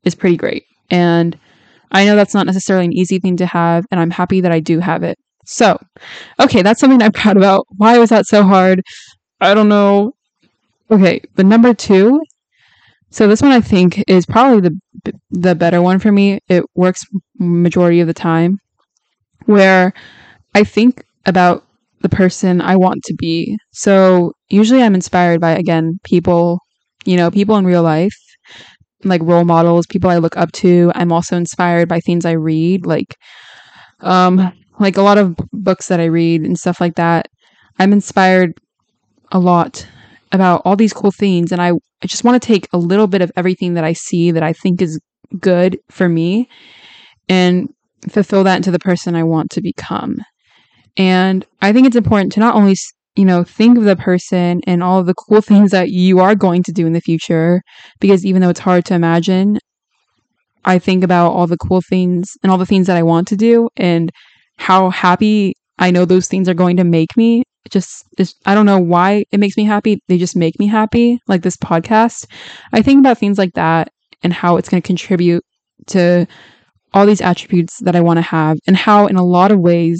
is 0.05 0.15
pretty 0.15 0.37
great. 0.37 0.63
And 0.89 1.37
I 1.91 2.05
know 2.05 2.15
that's 2.15 2.33
not 2.33 2.45
necessarily 2.45 2.85
an 2.85 2.93
easy 2.93 3.19
thing 3.19 3.37
to 3.37 3.45
have 3.47 3.85
and 3.91 3.99
I'm 3.99 4.11
happy 4.11 4.41
that 4.41 4.51
I 4.51 4.59
do 4.59 4.79
have 4.79 5.03
it. 5.03 5.17
So, 5.45 5.77
okay, 6.39 6.61
that's 6.61 6.79
something 6.79 7.01
I'm 7.01 7.11
proud 7.13 7.37
about. 7.37 7.65
Why 7.77 7.97
was 7.99 8.09
that 8.09 8.27
so 8.27 8.43
hard? 8.43 8.81
I 9.41 9.53
don't 9.53 9.69
know. 9.69 10.13
Okay, 10.91 11.21
but 11.35 11.45
number 11.45 11.73
two. 11.73 12.21
So 13.11 13.27
this 13.27 13.41
one 13.41 13.51
I 13.51 13.61
think 13.61 14.03
is 14.07 14.25
probably 14.25 14.61
the 14.61 14.79
the 15.31 15.55
better 15.55 15.81
one 15.81 15.99
for 15.99 16.11
me. 16.11 16.39
It 16.49 16.65
works 16.75 17.05
majority 17.39 17.99
of 17.99 18.07
the 18.07 18.13
time, 18.13 18.59
where 19.45 19.93
I 20.55 20.63
think 20.63 21.03
about 21.25 21.65
the 22.01 22.09
person 22.09 22.61
I 22.61 22.75
want 22.77 23.03
to 23.05 23.15
be. 23.15 23.57
So 23.73 24.33
usually 24.49 24.83
I'm 24.83 24.95
inspired 24.95 25.41
by 25.41 25.51
again 25.51 25.99
people, 26.03 26.59
you 27.05 27.17
know, 27.17 27.31
people 27.31 27.57
in 27.57 27.65
real 27.65 27.83
life, 27.83 28.15
like 29.03 29.21
role 29.23 29.45
models, 29.45 29.85
people 29.87 30.09
I 30.09 30.17
look 30.17 30.37
up 30.37 30.51
to. 30.53 30.91
I'm 30.95 31.11
also 31.11 31.35
inspired 31.37 31.89
by 31.89 31.99
things 31.99 32.25
I 32.25 32.33
read, 32.33 32.85
like 32.85 33.15
um 34.01 34.51
like 34.79 34.97
a 34.97 35.01
lot 35.01 35.17
of 35.17 35.35
books 35.53 35.87
that 35.87 35.99
I 35.99 36.05
read 36.05 36.41
and 36.41 36.57
stuff 36.57 36.81
like 36.81 36.95
that. 36.95 37.27
I'm 37.79 37.93
inspired 37.93 38.53
a 39.31 39.39
lot 39.39 39.87
about 40.31 40.61
all 40.65 40.75
these 40.75 40.93
cool 40.93 41.11
things 41.11 41.51
and 41.51 41.61
I, 41.61 41.69
I 42.03 42.07
just 42.07 42.23
want 42.23 42.41
to 42.41 42.47
take 42.47 42.67
a 42.73 42.77
little 42.77 43.07
bit 43.07 43.21
of 43.21 43.31
everything 43.37 43.75
that 43.75 43.83
I 43.83 43.93
see 43.93 44.31
that 44.31 44.43
I 44.43 44.53
think 44.53 44.81
is 44.81 44.99
good 45.39 45.79
for 45.91 46.09
me 46.09 46.49
and 47.29 47.73
fulfill 48.09 48.43
that 48.43 48.57
into 48.57 48.71
the 48.71 48.79
person 48.79 49.15
I 49.15 49.23
want 49.23 49.51
to 49.51 49.61
become. 49.61 50.17
And 50.97 51.45
I 51.61 51.73
think 51.73 51.87
it's 51.87 51.95
important 51.95 52.31
to 52.33 52.39
not 52.39 52.55
only, 52.55 52.75
you 53.15 53.25
know, 53.25 53.43
think 53.43 53.77
of 53.77 53.83
the 53.83 53.95
person 53.95 54.61
and 54.67 54.83
all 54.83 54.99
of 54.99 55.05
the 55.05 55.13
cool 55.13 55.41
things 55.49 55.71
that 55.71 55.89
you 55.89 56.19
are 56.19 56.35
going 56.35 56.63
to 56.63 56.71
do 56.71 56.85
in 56.85 56.93
the 56.93 57.01
future, 57.01 57.61
because 57.99 58.25
even 58.25 58.41
though 58.41 58.49
it's 58.49 58.59
hard 58.59 58.85
to 58.85 58.93
imagine, 58.93 59.59
I 60.65 60.79
think 60.79 61.03
about 61.03 61.31
all 61.31 61.47
the 61.47 61.57
cool 61.57 61.81
things 61.81 62.29
and 62.41 62.51
all 62.51 62.57
the 62.57 62.65
things 62.65 62.87
that 62.87 62.97
I 62.97 63.03
want 63.03 63.27
to 63.29 63.35
do 63.35 63.69
and 63.75 64.11
how 64.57 64.89
happy 64.89 65.55
I 65.79 65.91
know 65.91 66.05
those 66.05 66.27
things 66.27 66.47
are 66.47 66.53
going 66.53 66.77
to 66.77 66.83
make 66.83 67.17
me 67.17 67.43
just 67.69 68.05
I 68.45 68.53
don't 68.53 68.65
know 68.65 68.79
why 68.79 69.25
it 69.31 69.39
makes 69.39 69.57
me 69.57 69.63
happy. 69.63 69.99
They 70.07 70.17
just 70.17 70.35
make 70.35 70.59
me 70.59 70.67
happy, 70.67 71.19
like 71.27 71.41
this 71.41 71.57
podcast. 71.57 72.27
I 72.71 72.81
think 72.81 72.99
about 72.99 73.17
things 73.17 73.37
like 73.37 73.53
that 73.53 73.89
and 74.21 74.33
how 74.33 74.57
it's 74.57 74.69
going 74.69 74.81
to 74.81 74.87
contribute 74.87 75.43
to 75.87 76.27
all 76.93 77.05
these 77.05 77.21
attributes 77.21 77.79
that 77.79 77.95
I 77.95 78.01
want 78.01 78.17
to 78.17 78.21
have, 78.21 78.57
and 78.67 78.75
how, 78.75 79.07
in 79.07 79.15
a 79.15 79.25
lot 79.25 79.51
of 79.51 79.59
ways, 79.59 79.99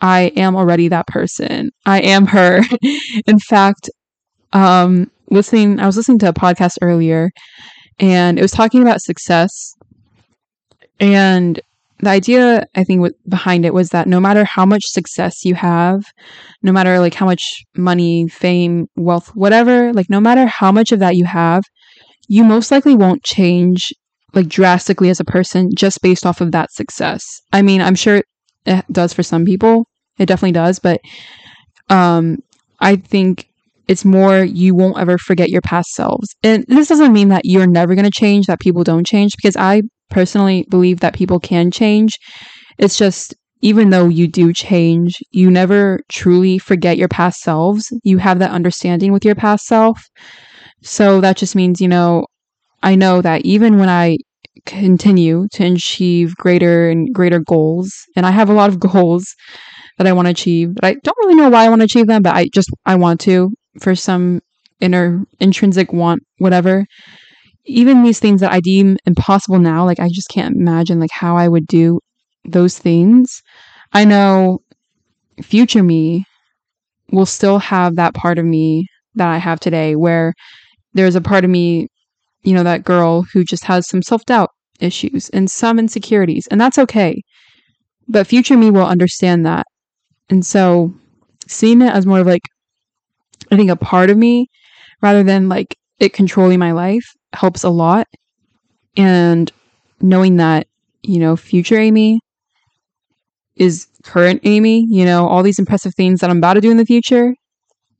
I 0.00 0.32
am 0.36 0.56
already 0.56 0.88
that 0.88 1.06
person. 1.06 1.70
I 1.86 2.00
am 2.00 2.26
her. 2.26 2.62
in 3.26 3.38
fact, 3.38 3.88
um, 4.52 5.10
listening, 5.30 5.80
I 5.80 5.86
was 5.86 5.96
listening 5.96 6.18
to 6.20 6.28
a 6.28 6.34
podcast 6.34 6.78
earlier, 6.82 7.30
and 7.98 8.38
it 8.38 8.42
was 8.42 8.52
talking 8.52 8.82
about 8.82 9.00
success, 9.00 9.74
and 11.00 11.60
the 12.00 12.10
idea 12.10 12.66
I 12.74 12.84
think 12.84 13.12
behind 13.28 13.64
it 13.64 13.74
was 13.74 13.90
that 13.90 14.06
no 14.06 14.20
matter 14.20 14.44
how 14.44 14.66
much 14.66 14.82
success 14.84 15.44
you 15.44 15.54
have, 15.54 16.04
no 16.62 16.72
matter 16.72 16.98
like 16.98 17.14
how 17.14 17.26
much 17.26 17.64
money, 17.76 18.28
fame, 18.28 18.86
wealth, 18.96 19.28
whatever, 19.34 19.92
like 19.92 20.10
no 20.10 20.20
matter 20.20 20.46
how 20.46 20.70
much 20.70 20.92
of 20.92 20.98
that 21.00 21.16
you 21.16 21.24
have, 21.24 21.62
you 22.28 22.44
most 22.44 22.70
likely 22.70 22.94
won't 22.94 23.22
change 23.22 23.92
like 24.34 24.48
drastically 24.48 25.10
as 25.10 25.20
a 25.20 25.24
person 25.24 25.70
just 25.76 26.02
based 26.02 26.26
off 26.26 26.40
of 26.40 26.52
that 26.52 26.72
success. 26.72 27.24
I 27.52 27.62
mean, 27.62 27.80
I'm 27.80 27.94
sure 27.94 28.22
it 28.66 28.84
does 28.90 29.12
for 29.12 29.22
some 29.22 29.44
people. 29.44 29.86
It 30.18 30.26
definitely 30.26 30.52
does, 30.52 30.78
but 30.78 31.00
um 31.88 32.38
I 32.80 32.96
think 32.96 33.48
it's 33.88 34.04
more 34.04 34.38
you 34.44 34.74
won't 34.74 34.98
ever 34.98 35.18
forget 35.18 35.50
your 35.50 35.60
past 35.60 35.90
selves. 35.90 36.28
And 36.42 36.64
this 36.68 36.88
doesn't 36.88 37.12
mean 37.12 37.28
that 37.28 37.44
you're 37.44 37.66
never 37.66 37.94
going 37.94 38.06
to 38.06 38.10
change, 38.10 38.46
that 38.46 38.60
people 38.60 38.82
don't 38.82 39.06
change 39.06 39.32
because 39.36 39.56
I 39.56 39.82
personally 40.10 40.64
believe 40.70 41.00
that 41.00 41.14
people 41.14 41.38
can 41.38 41.70
change. 41.70 42.18
It's 42.78 42.96
just 42.96 43.34
even 43.60 43.90
though 43.90 44.08
you 44.08 44.26
do 44.26 44.52
change, 44.52 45.18
you 45.32 45.50
never 45.50 46.00
truly 46.10 46.58
forget 46.58 46.98
your 46.98 47.08
past 47.08 47.40
selves. 47.40 47.86
You 48.04 48.18
have 48.18 48.38
that 48.38 48.50
understanding 48.50 49.12
with 49.12 49.24
your 49.24 49.34
past 49.34 49.66
self. 49.66 50.00
So 50.82 51.20
that 51.20 51.36
just 51.36 51.56
means, 51.56 51.80
you 51.80 51.88
know, 51.88 52.26
I 52.84 52.96
know 52.96 53.22
that 53.22 53.42
even 53.46 53.78
when 53.78 53.90
I 53.90 54.18
continue 54.66 55.48
to 55.54 55.64
achieve 55.66 56.36
greater 56.36 56.90
and 56.90 57.12
greater 57.14 57.40
goals, 57.40 57.92
and 58.16 58.26
I 58.26 58.32
have 58.32 58.50
a 58.50 58.54
lot 58.54 58.70
of 58.70 58.80
goals 58.92 59.26
that 59.98 60.06
I 60.08 60.12
want 60.12 60.26
to 60.26 60.32
achieve, 60.32 60.74
but 60.76 60.84
I 60.84 60.94
don't 61.04 61.18
really 61.20 61.36
know 61.36 61.50
why 61.50 61.66
I 61.66 61.70
want 61.70 61.80
to 61.82 61.86
achieve 61.86 62.08
them, 62.08 62.22
but 62.22 62.36
I 62.36 62.48
just 62.54 62.70
I 62.86 62.96
want 62.96 63.20
to 63.22 63.52
for 63.80 63.96
some 63.96 64.40
inner 64.80 65.24
intrinsic 65.40 65.92
want 65.92 66.22
whatever 66.38 66.86
even 67.66 68.02
these 68.02 68.20
things 68.20 68.40
that 68.40 68.52
I 68.52 68.60
deem 68.60 68.96
impossible 69.06 69.58
now, 69.58 69.84
like 69.84 70.00
I 70.00 70.08
just 70.08 70.28
can't 70.28 70.56
imagine 70.56 71.00
like 71.00 71.10
how 71.12 71.36
I 71.36 71.48
would 71.48 71.66
do 71.66 72.00
those 72.44 72.78
things. 72.78 73.42
I 73.92 74.04
know 74.04 74.58
future 75.42 75.82
me 75.82 76.24
will 77.12 77.26
still 77.26 77.58
have 77.58 77.96
that 77.96 78.14
part 78.14 78.38
of 78.38 78.44
me 78.44 78.86
that 79.16 79.28
I 79.28 79.38
have 79.38 79.60
today 79.60 79.96
where 79.96 80.34
there's 80.94 81.16
a 81.16 81.22
part 81.22 81.44
of 81.44 81.50
me, 81.50 81.88
you 82.44 82.54
know, 82.54 82.62
that 82.62 82.84
girl 82.84 83.22
who 83.32 83.44
just 83.44 83.64
has 83.64 83.88
some 83.88 84.02
self-doubt 84.02 84.50
issues 84.80 85.30
and 85.30 85.50
some 85.50 85.78
insecurities, 85.78 86.46
and 86.48 86.60
that's 86.60 86.78
okay. 86.78 87.20
But 88.08 88.26
future 88.26 88.56
me 88.56 88.70
will 88.70 88.86
understand 88.86 89.44
that. 89.46 89.66
And 90.30 90.44
so 90.44 90.92
seeing 91.46 91.82
it 91.82 91.92
as 91.92 92.06
more 92.06 92.20
of 92.20 92.26
like 92.26 92.42
I 93.50 93.56
think 93.56 93.70
a 93.70 93.76
part 93.76 94.10
of 94.10 94.16
me 94.16 94.48
rather 95.02 95.22
than 95.22 95.48
like 95.48 95.76
it 95.98 96.12
controlling 96.12 96.58
my 96.58 96.72
life 96.72 97.04
helps 97.32 97.62
a 97.62 97.70
lot. 97.70 98.06
And 98.96 99.50
knowing 100.00 100.36
that, 100.36 100.66
you 101.02 101.18
know, 101.18 101.36
future 101.36 101.78
Amy 101.78 102.20
is 103.56 103.86
current 104.02 104.40
Amy, 104.44 104.86
you 104.88 105.04
know, 105.04 105.26
all 105.28 105.42
these 105.42 105.58
impressive 105.58 105.94
things 105.94 106.20
that 106.20 106.30
I'm 106.30 106.38
about 106.38 106.54
to 106.54 106.60
do 106.60 106.70
in 106.70 106.76
the 106.76 106.86
future, 106.86 107.34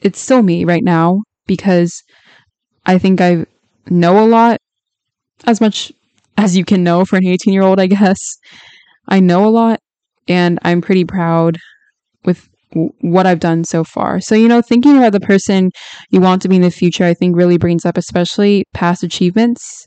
it's 0.00 0.20
still 0.20 0.42
me 0.42 0.64
right 0.64 0.82
now 0.82 1.22
because 1.46 2.02
I 2.86 2.98
think 2.98 3.20
I 3.20 3.46
know 3.90 4.24
a 4.24 4.26
lot, 4.26 4.58
as 5.46 5.60
much 5.60 5.92
as 6.36 6.56
you 6.56 6.64
can 6.64 6.84
know 6.84 7.04
for 7.04 7.16
an 7.16 7.26
18 7.26 7.54
year 7.54 7.62
old, 7.62 7.80
I 7.80 7.86
guess. 7.86 8.18
I 9.08 9.20
know 9.20 9.46
a 9.46 9.50
lot 9.50 9.80
and 10.28 10.58
I'm 10.62 10.80
pretty 10.80 11.04
proud 11.04 11.58
with 12.24 12.48
what 13.00 13.26
I've 13.26 13.40
done 13.40 13.64
so 13.64 13.84
far. 13.84 14.20
So, 14.20 14.34
you 14.34 14.48
know, 14.48 14.62
thinking 14.62 14.96
about 14.98 15.12
the 15.12 15.20
person 15.20 15.70
you 16.10 16.20
want 16.20 16.42
to 16.42 16.48
be 16.48 16.56
in 16.56 16.62
the 16.62 16.70
future, 16.70 17.04
I 17.04 17.14
think 17.14 17.36
really 17.36 17.58
brings 17.58 17.84
up 17.84 17.96
especially 17.98 18.64
past 18.74 19.02
achievements. 19.04 19.86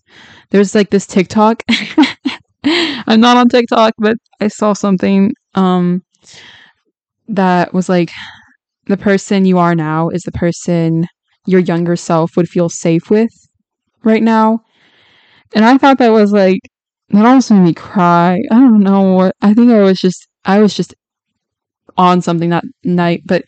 There's 0.51 0.75
like 0.75 0.91
this 0.91 1.07
TikTok. 1.07 1.63
I'm 2.65 3.19
not 3.21 3.37
on 3.37 3.49
TikTok, 3.49 3.93
but 3.97 4.17
I 4.41 4.47
saw 4.49 4.73
something 4.73 5.31
um 5.55 6.03
that 7.27 7.73
was 7.73 7.89
like 7.89 8.11
the 8.87 8.97
person 8.97 9.45
you 9.45 9.57
are 9.57 9.75
now 9.75 10.09
is 10.09 10.23
the 10.23 10.31
person 10.31 11.07
your 11.47 11.61
younger 11.61 11.95
self 11.95 12.37
would 12.37 12.49
feel 12.49 12.69
safe 12.69 13.09
with 13.09 13.31
right 14.07 14.23
now. 14.23 14.61
And 15.55 15.65
I 15.65 15.77
thought 15.77 15.99
that 15.99 16.09
was 16.11 16.31
like 16.31 16.59
that 17.09 17.25
almost 17.25 17.51
made 17.51 17.61
me 17.61 17.73
cry. 17.73 18.41
I 18.51 18.55
don't 18.55 18.81
know 18.81 19.13
what 19.13 19.35
I 19.41 19.53
think 19.53 19.71
I 19.71 19.81
was 19.81 19.99
just 19.99 20.27
I 20.45 20.59
was 20.61 20.73
just 20.75 20.95
on 21.97 22.21
something 22.21 22.49
that 22.49 22.63
night, 22.83 23.21
but 23.25 23.43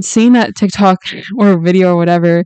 seeing 0.00 0.32
that 0.32 0.54
TikTok 0.56 0.98
or 1.38 1.58
video 1.58 1.92
or 1.94 1.96
whatever 1.96 2.44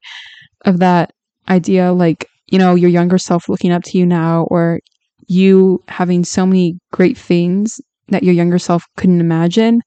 of 0.65 0.79
that 0.81 1.13
idea, 1.49 1.93
like, 1.93 2.27
you 2.49 2.59
know, 2.59 2.75
your 2.75 2.91
younger 2.91 3.19
self 3.19 3.49
looking 3.49 3.73
up 3.73 3.83
to 3.85 3.99
you 3.99 4.07
now, 4.07 4.45
or 4.51 4.81
you 5.29 5.83
having 5.89 6.25
so 6.25 6.47
many 6.47 6.79
great 6.93 7.19
things 7.19 7.81
that 8.09 8.23
your 8.23 8.35
younger 8.35 8.59
self 8.59 8.85
couldn't 8.97 9.21
imagine, 9.21 9.83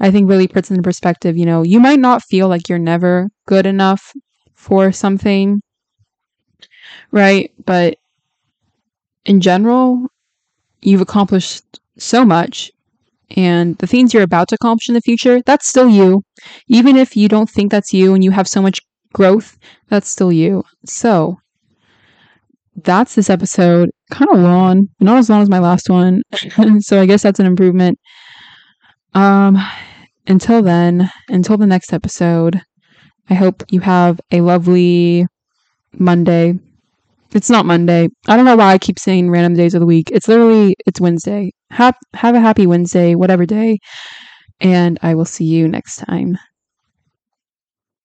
I 0.00 0.10
think 0.10 0.28
really 0.28 0.48
puts 0.48 0.70
into 0.70 0.82
perspective, 0.82 1.36
you 1.38 1.46
know, 1.46 1.62
you 1.62 1.80
might 1.80 2.00
not 2.00 2.22
feel 2.24 2.48
like 2.48 2.68
you're 2.68 2.78
never 2.78 3.28
good 3.46 3.66
enough 3.66 4.12
for 4.54 4.92
something, 4.92 5.60
right? 7.10 7.52
But 7.64 7.98
in 9.24 9.40
general, 9.40 10.06
you've 10.82 11.00
accomplished 11.00 11.80
so 11.96 12.24
much 12.24 12.70
and 13.36 13.76
the 13.78 13.86
things 13.86 14.12
you're 14.12 14.22
about 14.22 14.48
to 14.48 14.54
accomplish 14.54 14.88
in 14.88 14.94
the 14.94 15.00
future, 15.00 15.40
that's 15.44 15.66
still 15.66 15.88
you. 15.88 16.22
Even 16.68 16.96
if 16.96 17.16
you 17.16 17.28
don't 17.28 17.50
think 17.50 17.70
that's 17.70 17.92
you 17.92 18.14
and 18.14 18.22
you 18.22 18.30
have 18.30 18.48
so 18.48 18.62
much 18.62 18.80
growth, 19.12 19.58
that's 19.88 20.08
still 20.08 20.32
you. 20.32 20.64
So, 20.84 21.38
that's 22.76 23.14
this 23.14 23.30
episode. 23.30 23.90
Kind 24.10 24.30
of 24.30 24.38
long, 24.38 24.88
not 25.00 25.18
as 25.18 25.30
long 25.30 25.42
as 25.42 25.48
my 25.48 25.58
last 25.58 25.88
one. 25.88 26.22
so, 26.80 27.00
I 27.00 27.06
guess 27.06 27.22
that's 27.22 27.40
an 27.40 27.46
improvement. 27.46 27.98
Um, 29.14 29.58
until 30.26 30.62
then, 30.62 31.10
until 31.28 31.56
the 31.56 31.66
next 31.66 31.92
episode, 31.92 32.60
I 33.30 33.34
hope 33.34 33.62
you 33.70 33.80
have 33.80 34.20
a 34.30 34.42
lovely 34.42 35.26
Monday. 35.92 36.58
It's 37.34 37.50
not 37.50 37.66
Monday. 37.66 38.08
I 38.28 38.36
don't 38.36 38.44
know 38.44 38.56
why 38.56 38.72
I 38.72 38.78
keep 38.78 38.98
saying 38.98 39.28
random 39.30 39.54
days 39.54 39.74
of 39.74 39.80
the 39.80 39.86
week. 39.86 40.10
It's 40.12 40.28
literally 40.28 40.76
it's 40.86 41.00
Wednesday. 41.00 41.50
Have 41.70 41.96
have 42.14 42.36
a 42.36 42.40
happy 42.40 42.66
Wednesday, 42.66 43.16
whatever 43.16 43.44
day, 43.44 43.78
and 44.60 44.98
I 45.02 45.14
will 45.14 45.24
see 45.24 45.44
you 45.44 45.68
next 45.68 45.96
time. 45.96 46.38